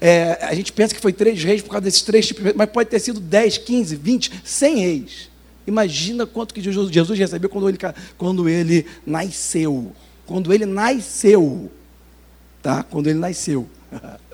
É, 0.00 0.40
a 0.42 0.52
gente 0.52 0.72
pensa 0.72 0.92
que 0.92 1.00
foi 1.00 1.12
três 1.12 1.44
reis 1.44 1.62
por 1.62 1.70
causa 1.70 1.84
desses 1.84 2.02
três 2.02 2.26
tipos, 2.26 2.52
mas 2.56 2.68
pode 2.68 2.90
ter 2.90 2.98
sido 2.98 3.20
10, 3.20 3.58
15, 3.58 3.94
20, 3.94 4.32
100 4.42 4.76
reis. 4.80 5.30
Imagina 5.68 6.26
quanto 6.26 6.52
que 6.52 6.60
Jesus, 6.60 6.90
Jesus 6.90 7.16
recebeu 7.16 7.48
quando 7.48 7.68
ele, 7.68 7.78
quando 8.18 8.48
ele 8.48 8.86
nasceu. 9.06 9.92
Quando 10.26 10.52
ele 10.52 10.66
nasceu. 10.66 11.70
Tá? 12.66 12.82
Quando 12.82 13.06
ele 13.06 13.20
nasceu. 13.20 13.68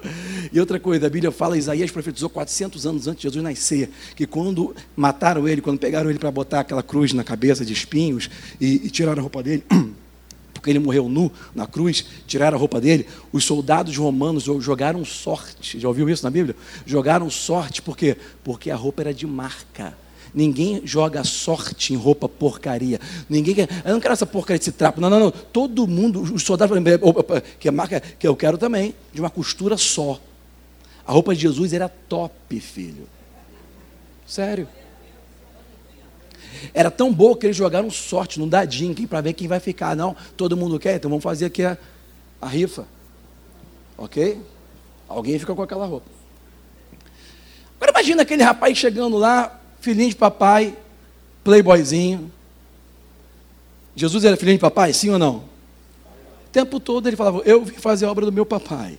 E 0.52 0.58
outra 0.58 0.80
coisa, 0.80 1.06
a 1.06 1.10
Bíblia 1.10 1.30
fala, 1.30 1.56
Isaías 1.56 1.90
profetizou 1.90 2.28
400 2.28 2.86
anos 2.86 3.06
antes 3.06 3.20
de 3.20 3.28
Jesus 3.28 3.44
nascer, 3.44 3.88
que 4.16 4.26
quando 4.26 4.74
mataram 4.96 5.46
ele, 5.46 5.60
quando 5.60 5.78
pegaram 5.78 6.10
ele 6.10 6.18
para 6.18 6.30
botar 6.30 6.60
aquela 6.60 6.82
cruz 6.82 7.12
na 7.12 7.22
cabeça 7.22 7.64
de 7.64 7.72
espinhos 7.72 8.28
e, 8.60 8.86
e 8.86 8.90
tiraram 8.90 9.20
a 9.20 9.22
roupa 9.22 9.42
dele, 9.42 9.62
porque 10.52 10.70
ele 10.70 10.80
morreu 10.80 11.08
nu 11.08 11.30
na 11.54 11.66
cruz, 11.66 12.04
tiraram 12.26 12.56
a 12.56 12.60
roupa 12.60 12.80
dele, 12.80 13.06
os 13.32 13.44
soldados 13.44 13.96
romanos 13.96 14.44
jogaram 14.44 15.04
sorte. 15.04 15.78
Já 15.78 15.86
ouviu 15.86 16.08
isso 16.10 16.24
na 16.24 16.30
Bíblia? 16.30 16.56
Jogaram 16.84 17.30
sorte, 17.30 17.80
por 17.80 17.96
quê? 17.96 18.16
Porque 18.42 18.70
a 18.70 18.76
roupa 18.76 19.02
era 19.02 19.14
de 19.14 19.26
marca. 19.26 19.96
Ninguém 20.34 20.80
joga 20.84 21.22
sorte 21.24 21.92
em 21.92 21.96
roupa 21.96 22.28
porcaria. 22.28 22.98
Ninguém 23.28 23.54
quer, 23.54 23.68
eu 23.84 23.92
não 23.92 24.00
quero 24.00 24.14
essa 24.14 24.26
porcaria 24.26 24.58
desse 24.58 24.72
trapo. 24.72 25.00
Não, 25.00 25.10
não, 25.10 25.20
não. 25.20 25.30
Todo 25.30 25.86
mundo, 25.86 26.22
os 26.22 26.42
soldados, 26.42 26.76
que 27.58 27.68
a 27.68 27.72
marca 27.72 28.00
que 28.00 28.26
eu 28.26 28.34
quero 28.34 28.56
também, 28.56 28.94
de 29.12 29.20
uma 29.20 29.28
costura 29.28 29.76
só. 29.76 30.18
A 31.06 31.12
roupa 31.12 31.34
de 31.34 31.42
Jesus 31.42 31.72
era 31.72 31.88
top, 31.88 32.60
filho. 32.60 33.06
Sério. 34.26 34.66
Era 36.72 36.90
tão 36.90 37.12
boa 37.12 37.36
que 37.36 37.46
eles 37.46 37.56
jogaram 37.56 37.90
sorte 37.90 38.38
num 38.38 38.48
dadinho 38.48 38.94
para 39.08 39.20
ver 39.20 39.32
quem 39.32 39.48
vai 39.48 39.60
ficar. 39.60 39.96
Não, 39.96 40.16
todo 40.36 40.56
mundo 40.56 40.78
quer, 40.78 40.96
então 40.96 41.10
vamos 41.10 41.22
fazer 41.22 41.46
aqui 41.46 41.64
a, 41.64 41.76
a 42.40 42.46
rifa. 42.46 42.86
Ok? 43.98 44.40
Alguém 45.08 45.38
fica 45.38 45.54
com 45.54 45.62
aquela 45.62 45.86
roupa. 45.86 46.06
Agora 47.76 47.90
imagina 47.90 48.22
aquele 48.22 48.42
rapaz 48.42 48.78
chegando 48.78 49.18
lá, 49.18 49.60
filhinho 49.82 50.08
de 50.08 50.16
papai, 50.16 50.74
playboyzinho. 51.44 52.32
Jesus 53.94 54.24
era 54.24 54.36
filhinho 54.36 54.56
de 54.56 54.62
papai, 54.62 54.92
sim 54.94 55.10
ou 55.10 55.18
não? 55.18 55.36
O 56.46 56.50
tempo 56.52 56.80
todo 56.80 57.08
ele 57.08 57.16
falava: 57.16 57.42
Eu 57.44 57.64
vim 57.64 57.74
fazer 57.74 58.06
a 58.06 58.10
obra 58.10 58.24
do 58.24 58.32
meu 58.32 58.46
papai. 58.46 58.96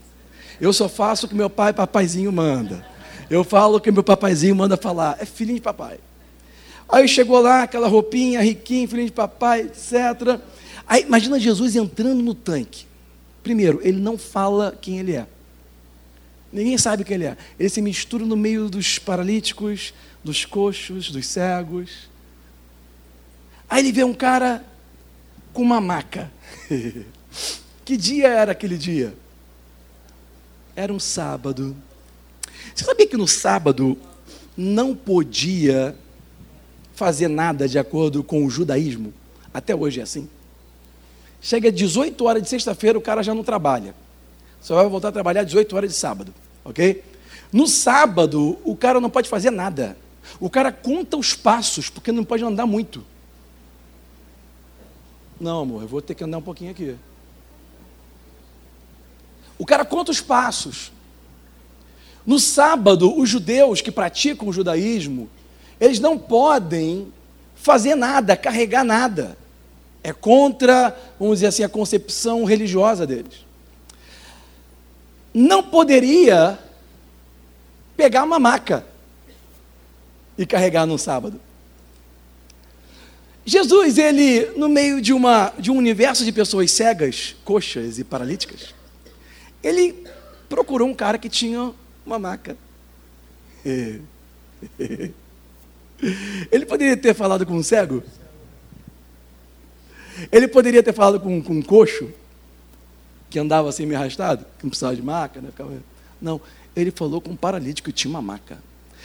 Eu 0.61 0.71
só 0.71 0.87
faço 0.87 1.25
o 1.25 1.29
que 1.29 1.33
meu 1.33 1.49
pai, 1.49 1.73
papaizinho, 1.73 2.31
manda. 2.31 2.85
Eu 3.29 3.43
falo 3.43 3.77
o 3.77 3.81
que 3.81 3.91
meu 3.91 4.03
papaizinho 4.03 4.55
manda 4.55 4.77
falar. 4.77 5.17
É 5.19 5.25
filhinho 5.25 5.55
de 5.57 5.63
papai. 5.63 5.97
Aí 6.87 7.07
chegou 7.07 7.39
lá, 7.39 7.63
aquela 7.63 7.87
roupinha, 7.87 8.41
riquinho, 8.41 8.87
filhinho 8.87 9.07
de 9.07 9.13
papai, 9.13 9.61
etc. 9.61 10.39
Aí 10.85 11.03
imagina 11.03 11.39
Jesus 11.39 11.75
entrando 11.75 12.21
no 12.21 12.35
tanque. 12.35 12.85
Primeiro, 13.41 13.79
ele 13.83 13.99
não 13.99 14.17
fala 14.17 14.77
quem 14.79 14.99
ele 14.99 15.15
é. 15.15 15.25
Ninguém 16.51 16.77
sabe 16.77 17.03
quem 17.03 17.15
ele 17.15 17.25
é. 17.25 17.37
Ele 17.59 17.69
se 17.69 17.81
mistura 17.81 18.25
no 18.25 18.37
meio 18.37 18.69
dos 18.69 18.99
paralíticos, 18.99 19.93
dos 20.23 20.45
coxos, 20.45 21.11
dos 21.11 21.25
cegos. 21.25 22.09
Aí 23.69 23.81
ele 23.81 23.91
vê 23.91 24.03
um 24.03 24.13
cara 24.13 24.63
com 25.51 25.61
uma 25.61 25.81
maca. 25.81 26.31
que 27.83 27.97
dia 27.97 28.27
era 28.27 28.51
aquele 28.51 28.77
dia? 28.77 29.13
Era 30.75 30.93
um 30.93 30.99
sábado. 30.99 31.75
Você 32.73 32.85
sabia 32.85 33.07
que 33.07 33.17
no 33.17 33.27
sábado 33.27 33.97
não 34.55 34.95
podia 34.95 35.95
fazer 36.95 37.27
nada 37.27 37.67
de 37.67 37.77
acordo 37.77 38.23
com 38.23 38.45
o 38.45 38.49
judaísmo? 38.49 39.13
Até 39.53 39.75
hoje 39.75 39.99
é 39.99 40.03
assim. 40.03 40.29
Chega 41.41 41.71
18 41.71 42.23
horas 42.23 42.41
de 42.41 42.49
sexta-feira, 42.49 42.97
o 42.97 43.01
cara 43.01 43.21
já 43.21 43.35
não 43.35 43.43
trabalha. 43.43 43.93
Só 44.61 44.75
vai 44.75 44.87
voltar 44.87 45.09
a 45.09 45.11
trabalhar 45.11 45.43
18 45.43 45.75
horas 45.75 45.91
de 45.91 45.97
sábado, 45.97 46.33
ok? 46.63 47.03
No 47.51 47.67
sábado, 47.67 48.57
o 48.63 48.75
cara 48.75 49.01
não 49.01 49.09
pode 49.09 49.29
fazer 49.29 49.51
nada. 49.51 49.97
O 50.39 50.49
cara 50.49 50.71
conta 50.71 51.17
os 51.17 51.33
passos, 51.33 51.89
porque 51.89 52.11
não 52.11 52.23
pode 52.23 52.43
andar 52.43 52.65
muito. 52.65 53.03
Não, 55.39 55.61
amor, 55.61 55.81
eu 55.81 55.87
vou 55.87 56.01
ter 56.01 56.15
que 56.15 56.23
andar 56.23 56.37
um 56.37 56.41
pouquinho 56.41 56.71
aqui. 56.71 56.95
O 59.57 59.65
cara 59.65 59.83
conta 59.85 60.11
os 60.11 60.21
passos. 60.21 60.91
No 62.25 62.39
sábado, 62.39 63.17
os 63.17 63.29
judeus 63.29 63.81
que 63.81 63.91
praticam 63.91 64.47
o 64.47 64.53
judaísmo, 64.53 65.29
eles 65.79 65.99
não 65.99 66.17
podem 66.17 67.11
fazer 67.55 67.95
nada, 67.95 68.37
carregar 68.37 68.83
nada. 68.83 69.37
É 70.01 70.13
contra, 70.13 70.97
vamos 71.19 71.37
dizer 71.37 71.47
assim, 71.47 71.63
a 71.63 71.69
concepção 71.69 72.43
religiosa 72.43 73.05
deles. 73.05 73.45
Não 75.33 75.63
poderia 75.63 76.59
pegar 77.95 78.23
uma 78.23 78.39
maca 78.39 78.85
e 80.37 80.45
carregar 80.45 80.85
no 80.85 80.97
sábado. 80.97 81.39
Jesus, 83.45 83.97
ele, 83.97 84.51
no 84.55 84.69
meio 84.69 85.01
de, 85.01 85.11
uma, 85.11 85.53
de 85.59 85.69
um 85.69 85.77
universo 85.77 86.23
de 86.23 86.31
pessoas 86.31 86.71
cegas, 86.71 87.35
coxas 87.43 87.99
e 87.99 88.03
paralíticas, 88.03 88.73
ele 89.61 90.05
procurou 90.47 90.87
um 90.87 90.93
cara 90.93 91.17
que 91.17 91.27
tinha 91.27 91.73
uma 92.05 92.17
maca. 92.19 92.57
Ele 96.51 96.65
poderia 96.65 96.97
ter 96.97 97.13
falado 97.13 97.45
com 97.45 97.53
um 97.53 97.63
cego? 97.63 98.03
Ele 100.31 100.47
poderia 100.49 100.83
ter 100.83 100.93
falado 100.93 101.19
com, 101.19 101.41
com 101.41 101.53
um 101.53 101.61
coxo, 101.61 102.11
que 103.29 103.39
andava 103.39 103.69
assim 103.69 103.85
meio 103.85 103.99
arrastado, 103.99 104.45
que 104.57 104.63
não 104.63 104.69
precisava 104.69 104.95
de 104.95 105.01
maca, 105.01 105.39
né? 105.41 105.49
Não, 106.21 106.41
ele 106.75 106.91
falou 106.91 107.21
com 107.21 107.31
um 107.31 107.35
paralítico 107.35 107.89
que 107.89 107.93
tinha 107.93 108.09
uma 108.09 108.21
maca. 108.21 108.57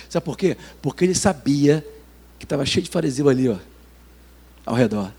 Sabe 0.09 0.25
por 0.25 0.37
quê? 0.37 0.57
Porque 0.81 1.05
ele 1.05 1.15
sabia 1.15 1.87
que 2.39 2.45
estava 2.45 2.65
cheio 2.65 2.85
de 2.85 2.91
fariseu 2.91 3.29
ali, 3.29 3.49
ó, 3.49 3.57
ao 4.65 4.75
redor. 4.75 5.13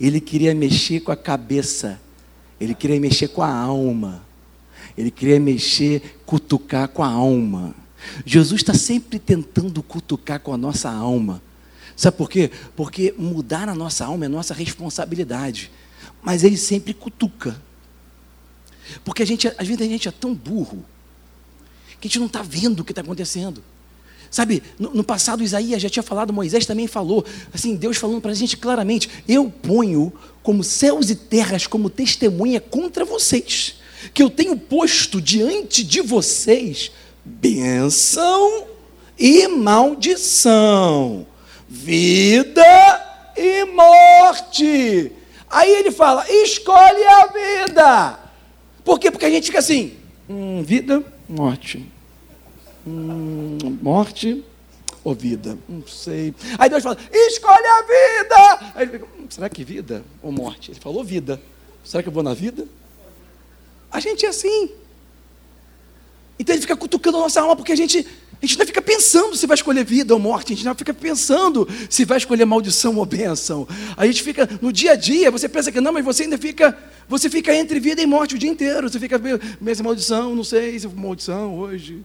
Ele 0.00 0.20
queria 0.20 0.54
mexer 0.54 1.00
com 1.00 1.12
a 1.12 1.16
cabeça, 1.16 2.00
ele 2.60 2.74
queria 2.74 2.98
mexer 2.98 3.28
com 3.28 3.42
a 3.42 3.50
alma, 3.50 4.22
ele 4.96 5.10
queria 5.10 5.38
mexer, 5.38 6.18
cutucar 6.24 6.88
com 6.88 7.02
a 7.02 7.08
alma. 7.08 7.74
Jesus 8.24 8.60
está 8.60 8.72
sempre 8.72 9.18
tentando 9.18 9.82
cutucar 9.82 10.40
com 10.40 10.54
a 10.54 10.56
nossa 10.56 10.90
alma. 10.90 11.42
Sabe 11.94 12.16
por 12.16 12.30
quê? 12.30 12.50
Porque 12.74 13.14
mudar 13.16 13.68
a 13.68 13.74
nossa 13.74 14.04
alma 14.04 14.26
é 14.26 14.28
nossa 14.28 14.54
responsabilidade. 14.54 15.70
Mas 16.22 16.44
ele 16.44 16.56
sempre 16.56 16.92
cutuca. 16.94 17.60
Porque 19.04 19.22
a 19.22 19.26
gente, 19.26 19.48
às 19.48 19.66
vezes 19.66 19.80
a 19.80 19.88
gente 19.90 20.08
é 20.08 20.10
tão 20.10 20.34
burro 20.34 20.84
que 22.00 22.06
a 22.06 22.08
gente 22.08 22.18
não 22.18 22.26
está 22.26 22.42
vendo 22.42 22.80
o 22.80 22.84
que 22.84 22.92
está 22.92 23.02
acontecendo. 23.02 23.62
Sabe, 24.30 24.62
no, 24.78 24.90
no, 24.92 25.04
passado 25.04 25.42
Isaías 25.42 25.80
já 25.80 25.88
tinha 25.88 26.02
falado, 26.02 26.32
Moisés 26.32 26.66
também 26.66 26.86
falou, 26.86 27.24
assim, 27.54 27.76
Deus 27.76 27.96
falando 27.96 28.20
para 28.20 28.32
a 28.32 28.34
gente 28.34 28.56
claramente: 28.56 29.08
eu 29.28 29.50
ponho 29.50 30.12
como 30.42 30.64
céus 30.64 31.10
e 31.10 31.14
terras 31.14 31.66
como 31.66 31.88
testemunha 31.88 32.60
contra 32.60 33.04
vocês, 33.04 33.76
que 34.12 34.22
eu 34.22 34.28
tenho 34.28 34.56
posto 34.56 35.20
diante 35.20 35.84
de 35.84 36.00
vocês 36.00 36.90
bênção 37.24 38.66
e 39.18 39.48
maldição, 39.48 41.26
vida 41.68 42.62
e 43.36 43.64
morte. 43.64 45.12
Aí 45.48 45.70
ele 45.70 45.90
fala: 45.90 46.24
escolhe 46.30 47.04
a 47.04 47.26
vida. 47.26 48.18
Por 48.84 48.98
quê? 48.98 49.10
Porque 49.10 49.26
a 49.26 49.30
gente 49.30 49.46
fica 49.46 49.60
assim: 49.60 49.94
hum, 50.28 50.62
vida, 50.62 51.02
morte 51.28 51.86
Hum, 52.86 53.58
morte 53.82 54.44
ou 55.02 55.12
vida? 55.12 55.58
Não 55.68 55.84
sei. 55.88 56.32
Aí 56.56 56.70
Deus 56.70 56.84
fala: 56.84 56.96
escolhe 57.12 57.66
a 57.66 57.82
vida. 57.82 58.72
Aí 58.76 58.82
ele 58.84 58.92
fica: 58.92 59.06
hum, 59.18 59.26
será 59.28 59.48
que 59.48 59.64
vida 59.64 60.04
ou 60.22 60.30
morte? 60.30 60.70
Ele 60.70 60.78
falou 60.78 61.02
vida. 61.02 61.40
Será 61.84 62.02
que 62.02 62.08
eu 62.08 62.12
vou 62.12 62.22
na 62.22 62.32
vida? 62.32 62.66
A 63.90 63.98
gente 63.98 64.24
é 64.24 64.28
assim. 64.28 64.70
Então 66.38 66.54
ele 66.54 66.62
fica 66.62 66.76
cutucando 66.76 67.16
a 67.16 67.22
nossa 67.22 67.40
alma 67.40 67.56
porque 67.56 67.72
a 67.72 67.76
gente, 67.76 68.06
a 68.40 68.46
gente 68.46 68.58
não 68.58 68.66
fica 68.66 68.82
pensando 68.82 69.34
se 69.34 69.46
vai 69.46 69.54
escolher 69.54 69.84
vida 69.84 70.12
ou 70.12 70.20
morte, 70.20 70.52
a 70.52 70.56
gente 70.56 70.64
não 70.64 70.74
fica 70.74 70.92
pensando 70.92 71.66
se 71.88 72.04
vai 72.04 72.18
escolher 72.18 72.44
maldição 72.44 72.96
ou 72.96 73.06
bênção. 73.06 73.66
A 73.96 74.06
gente 74.06 74.22
fica 74.22 74.48
no 74.60 74.72
dia 74.72 74.92
a 74.92 74.94
dia, 74.94 75.30
você 75.30 75.48
pensa 75.48 75.72
que 75.72 75.80
não, 75.80 75.92
mas 75.92 76.04
você 76.04 76.24
ainda 76.24 76.36
fica, 76.36 76.76
você 77.08 77.30
fica 77.30 77.54
entre 77.54 77.80
vida 77.80 78.02
e 78.02 78.06
morte 78.06 78.34
o 78.34 78.38
dia 78.38 78.50
inteiro. 78.50 78.90
Você 78.90 79.00
fica, 79.00 79.18
mesmo 79.60 79.84
maldição, 79.84 80.34
não 80.34 80.44
sei 80.44 80.78
se 80.78 80.86
maldição 80.86 81.58
hoje. 81.58 82.04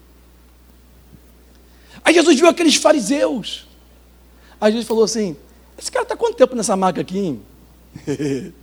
Aí 2.04 2.14
Jesus 2.14 2.40
viu 2.40 2.48
aqueles 2.48 2.76
fariseus. 2.76 3.68
Aí 4.60 4.72
Jesus 4.72 4.88
falou 4.88 5.04
assim: 5.04 5.36
Esse 5.78 5.92
cara 5.92 6.04
está 6.04 6.16
quanto 6.16 6.38
tempo 6.38 6.56
nessa 6.56 6.78
maca 6.78 7.02
aqui? 7.02 7.38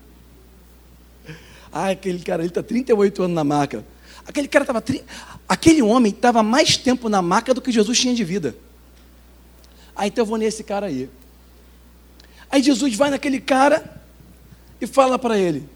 ah, 1.70 1.90
aquele 1.90 2.20
cara, 2.20 2.42
ele 2.42 2.50
está 2.50 2.62
38 2.62 3.22
anos 3.22 3.35
na 3.35 3.44
maca. 3.44 3.85
Aquele 4.26 4.48
cara 4.48 4.62
estava. 4.62 4.83
Aquele 5.48 5.80
homem 5.80 6.12
estava 6.12 6.42
mais 6.42 6.76
tempo 6.76 7.08
na 7.08 7.22
maca 7.22 7.54
do 7.54 7.62
que 7.62 7.72
Jesus 7.72 7.98
tinha 7.98 8.14
de 8.14 8.22
vida. 8.22 8.54
Ah, 9.96 10.06
então 10.06 10.22
eu 10.22 10.26
vou 10.26 10.37
nesse 10.37 10.62
cara 10.62 10.87
aí. 10.87 11.08
Aí 12.50 12.62
Jesus 12.62 12.94
vai 12.94 13.11
naquele 13.11 13.40
cara 13.40 14.00
e 14.80 14.87
fala 14.87 15.18
para 15.18 15.38
ele: 15.38 15.66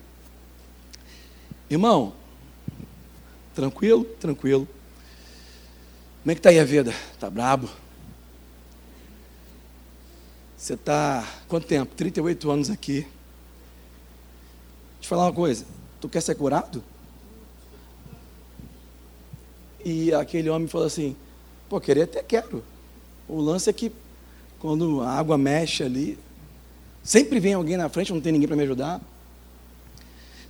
Irmão, 1.71 2.13
tranquilo, 3.55 4.05
tranquilo. 4.21 4.69
Como 6.23 6.31
é 6.31 6.35
que 6.35 6.39
está 6.39 6.51
aí 6.51 6.61
a 6.61 6.65
vida? 6.65 6.95
Está 7.15 7.31
brabo? 7.31 7.69
Você 10.57 10.75
está 10.75 11.27
quanto 11.49 11.67
tempo? 11.67 11.95
38 11.97 12.51
anos 12.51 12.71
aqui. 12.71 13.01
Deixa 13.01 13.11
eu 15.03 15.09
falar 15.09 15.25
uma 15.25 15.33
coisa. 15.33 15.67
Tu 16.01 16.09
quer 16.09 16.21
ser 16.21 16.37
curado? 16.37 16.85
E 19.85 20.13
aquele 20.13 20.49
homem 20.49 20.69
falou 20.69 20.87
assim: 20.87 21.17
Pô, 21.69 21.81
querer 21.81 22.03
até 22.03 22.23
quero. 22.23 22.63
O 23.29 23.41
lance 23.41 23.69
é 23.69 23.73
que 23.73 23.93
quando 24.59 25.01
a 25.01 25.11
água 25.11 25.37
mexe 25.37 25.83
ali, 25.83 26.19
sempre 27.03 27.41
vem 27.41 27.55
alguém 27.55 27.77
na 27.77 27.89
frente, 27.89 28.13
não 28.13 28.21
tem 28.21 28.33
ninguém 28.33 28.47
para 28.47 28.57
me 28.57 28.63
ajudar. 28.63 29.01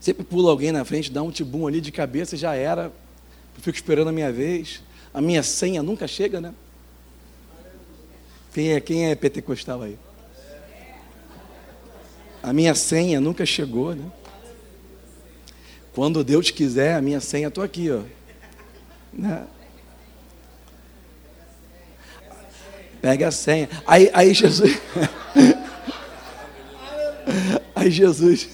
Sempre 0.01 0.25
pula 0.25 0.51
alguém 0.51 0.73
na 0.73 0.85
frente, 0.85 1.13
dá 1.13 1.23
um 1.23 1.31
tibum 1.31 1.67
ali 1.67 1.81
de 1.81 1.93
cabeça 1.93 2.37
já 2.37 2.55
era. 2.55 2.93
Eu 3.57 3.63
fico 3.63 3.77
esperando 3.77 4.09
a 4.09 4.13
minha 4.13 4.33
vez. 4.33 4.83
A 5.15 5.21
minha 5.21 5.43
senha 5.43 5.83
nunca 5.83 6.09
chega, 6.09 6.41
né? 6.41 6.53
Quem 8.53 8.73
é, 8.73 8.81
quem 8.81 9.07
é 9.11 9.15
pentecostal 9.15 9.83
aí? 9.83 9.99
A 12.43 12.53
minha 12.53 12.75
senha 12.75 13.21
nunca 13.21 13.47
chegou, 13.47 13.95
né? 13.95 14.11
Quando 15.95 16.25
Deus 16.25 16.51
quiser, 16.51 16.97
a 16.97 17.03
minha 17.03 17.21
senha, 17.21 17.49
estou 17.49 17.63
aqui, 17.63 17.91
ó. 17.91 18.03
Né? 19.13 19.45
Pega 23.01 23.29
a 23.29 23.31
senha. 23.31 23.69
Aí, 23.87 24.11
aí 24.13 24.33
Jesus. 24.33 24.81
aí 27.75 27.91
Jesus. 27.91 28.49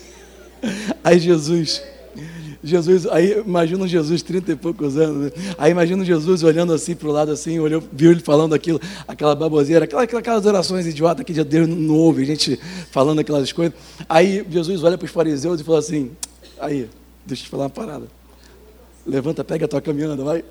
Aí 1.04 1.18
Jesus 1.18 1.82
Jesus, 2.62 3.06
aí 3.06 3.38
imagina 3.38 3.86
Jesus, 3.86 4.22
30 4.22 4.52
e 4.52 4.56
poucos 4.56 4.96
anos, 4.96 5.24
né? 5.24 5.54
aí 5.56 5.70
imagina 5.70 6.04
Jesus 6.04 6.42
olhando 6.42 6.72
assim 6.72 6.94
para 6.94 7.08
o 7.08 7.12
lado 7.12 7.30
assim, 7.30 7.58
olhou, 7.60 7.82
viu 7.92 8.10
ele 8.10 8.20
falando 8.20 8.54
aquilo, 8.54 8.80
aquela 9.06 9.34
baboseira, 9.34 9.84
aquelas, 9.84 10.44
orações 10.44 10.86
idiotas 10.86 11.24
que 11.24 11.32
Deus 11.44 11.68
não 11.68 11.94
ouve, 11.94 12.22
a 12.22 12.26
gente 12.26 12.58
falando 12.90 13.20
aquelas 13.20 13.52
coisas. 13.52 13.74
Aí 14.08 14.44
Jesus 14.50 14.82
olha 14.82 14.98
para 14.98 15.06
os 15.06 15.10
fariseus 15.10 15.60
e 15.60 15.64
fala 15.64 15.78
assim, 15.78 16.10
aí, 16.58 16.88
deixa 17.24 17.42
eu 17.42 17.46
te 17.46 17.48
falar 17.48 17.64
uma 17.64 17.70
parada. 17.70 18.17
Levanta, 19.08 19.42
pega 19.42 19.64
a 19.64 19.68
tua 19.68 19.80
caminhada, 19.80 20.22
vai. 20.22 20.44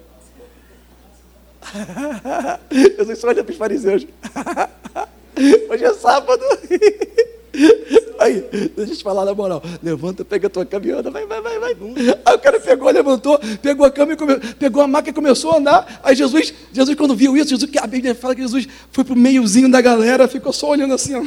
Jesus 2.72 3.24
olha 3.24 3.44
para 3.44 3.52
os 3.52 3.58
fariseus. 3.58 4.08
Hoje 5.70 5.86
é 5.86 5.94
sábado. 5.94 6.44
Aí, 8.20 8.44
deixa 8.76 8.94
eu 8.94 8.98
te 8.98 9.04
falar 9.04 9.26
na 9.26 9.34
moral. 9.36 9.62
Levanta, 9.82 10.26
pega 10.26 10.48
a 10.48 10.50
tua 10.50 10.66
caminhada, 10.66 11.12
vai, 11.12 11.28
vai, 11.28 11.40
vai, 11.40 11.60
vai. 11.60 11.78
Aí 12.26 12.36
o 12.36 12.40
cara 12.40 12.60
pegou, 12.60 12.90
levantou, 12.90 13.40
pegou 13.62 13.86
a 13.86 13.92
cama 13.92 14.16
come, 14.16 14.40
pegou 14.56 14.82
a 14.82 14.88
maca 14.88 15.12
e 15.12 15.14
começou 15.14 15.52
a 15.52 15.58
andar. 15.58 16.02
Aí 16.04 16.16
Jesus, 16.16 16.52
Jesus 16.74 16.98
quando 16.98 17.16
viu 17.16 17.38
isso, 17.38 17.52
Jesus, 17.52 17.70
a 17.78 17.86
Bíblia 17.86 18.16
fala 18.16 18.34
que 18.34 18.42
Jesus 18.42 18.68
foi 18.92 19.04
pro 19.04 19.16
meiozinho 19.16 19.70
da 19.70 19.82
galera, 19.82 20.28
ficou 20.28 20.52
só 20.52 20.72
olhando 20.72 20.96
assim, 20.96 21.14
ó. 21.14 21.22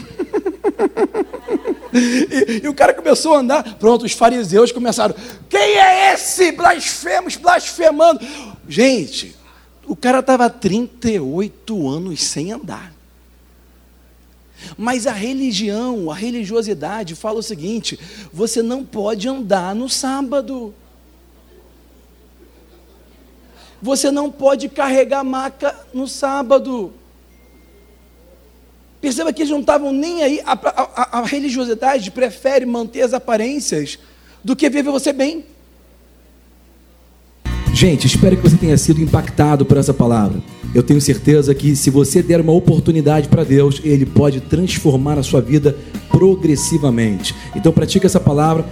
E, 1.93 2.63
e, 2.65 2.69
o 2.69 2.75
cara 2.75 2.95
começou 2.95 3.35
a 3.35 3.39
andar. 3.39 3.75
Pronto, 3.77 4.05
os 4.05 4.13
fariseus 4.13 4.73
começaram. 4.73 5.15
Quem 5.49 5.79
é 5.79 6.15
esse? 6.15 6.53
Blasfemos, 6.53 7.37
blasfemando. 7.37 8.21
Gente, 8.69 9.37
o 9.87 9.97
cara 9.97 10.21
estava 10.21 10.49
38 10.49 11.89
anos 11.89 12.23
sem 12.23 12.53
andar. 12.53 12.93
Mas 14.77 15.07
a 15.07 15.13
religião, 15.13 16.11
a 16.11 16.15
religiosidade 16.15 17.15
fala 17.15 17.39
o 17.39 17.43
seguinte: 17.43 17.99
você 18.33 18.63
não 18.63 18.85
pode 18.85 19.29
andar 19.29 19.75
no 19.75 19.89
sábado. 19.89 20.75
Você 23.83 24.11
não 24.11 24.31
pode 24.31 24.69
carregar 24.69 25.25
maca 25.25 25.75
no 25.93 26.07
sábado. 26.07 26.93
Perceba 29.01 29.33
que 29.33 29.43
eles 29.43 29.51
não 29.51 29.61
estavam 29.61 29.93
nem 29.93 30.23
aí. 30.23 30.41
A, 30.45 30.53
a, 30.53 31.19
a, 31.21 31.25
religiosidade 31.25 32.11
prefere 32.11 32.67
manter 32.67 33.03
as 33.03 33.15
aparências 33.15 33.99
do 34.45 34.55
que 34.55 34.69
viver 34.69 34.91
você 34.91 35.13
bem. 35.13 35.45
Gente, 37.73 38.07
espero 38.07 38.37
que 38.37 38.43
você 38.43 38.57
tenha 38.57 38.77
sido 38.77 39.01
impactado 39.01 39.65
por 39.65 39.79
essa 39.79 39.95
palavra. 39.95 40.43
Eu 40.75 40.83
tenho 40.83 41.01
certeza 41.01 41.55
que 41.55 41.75
se 41.75 41.89
você 41.89 42.23
der 42.23 42.41
uma 42.41 42.53
oportunidade 42.53 43.29
para 43.29 43.43
Deus, 43.43 43.81
Ele 43.83 44.05
pode 44.05 44.41
transformar 44.41 45.19
a 45.19 45.23
sua 45.23 45.41
vida 45.41 45.75
progressivamente. 46.11 47.35
Então 47.57 47.73
pratique 47.73 48.05
essa 48.05 48.21
palavra 48.21 48.67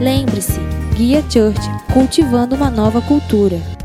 Lembre-se, 0.00 0.60
Guia 0.94 1.22
Church, 1.30 1.60
cultivando 1.92 2.56
uma 2.56 2.70
nova 2.70 3.00
cultura. 3.00 3.77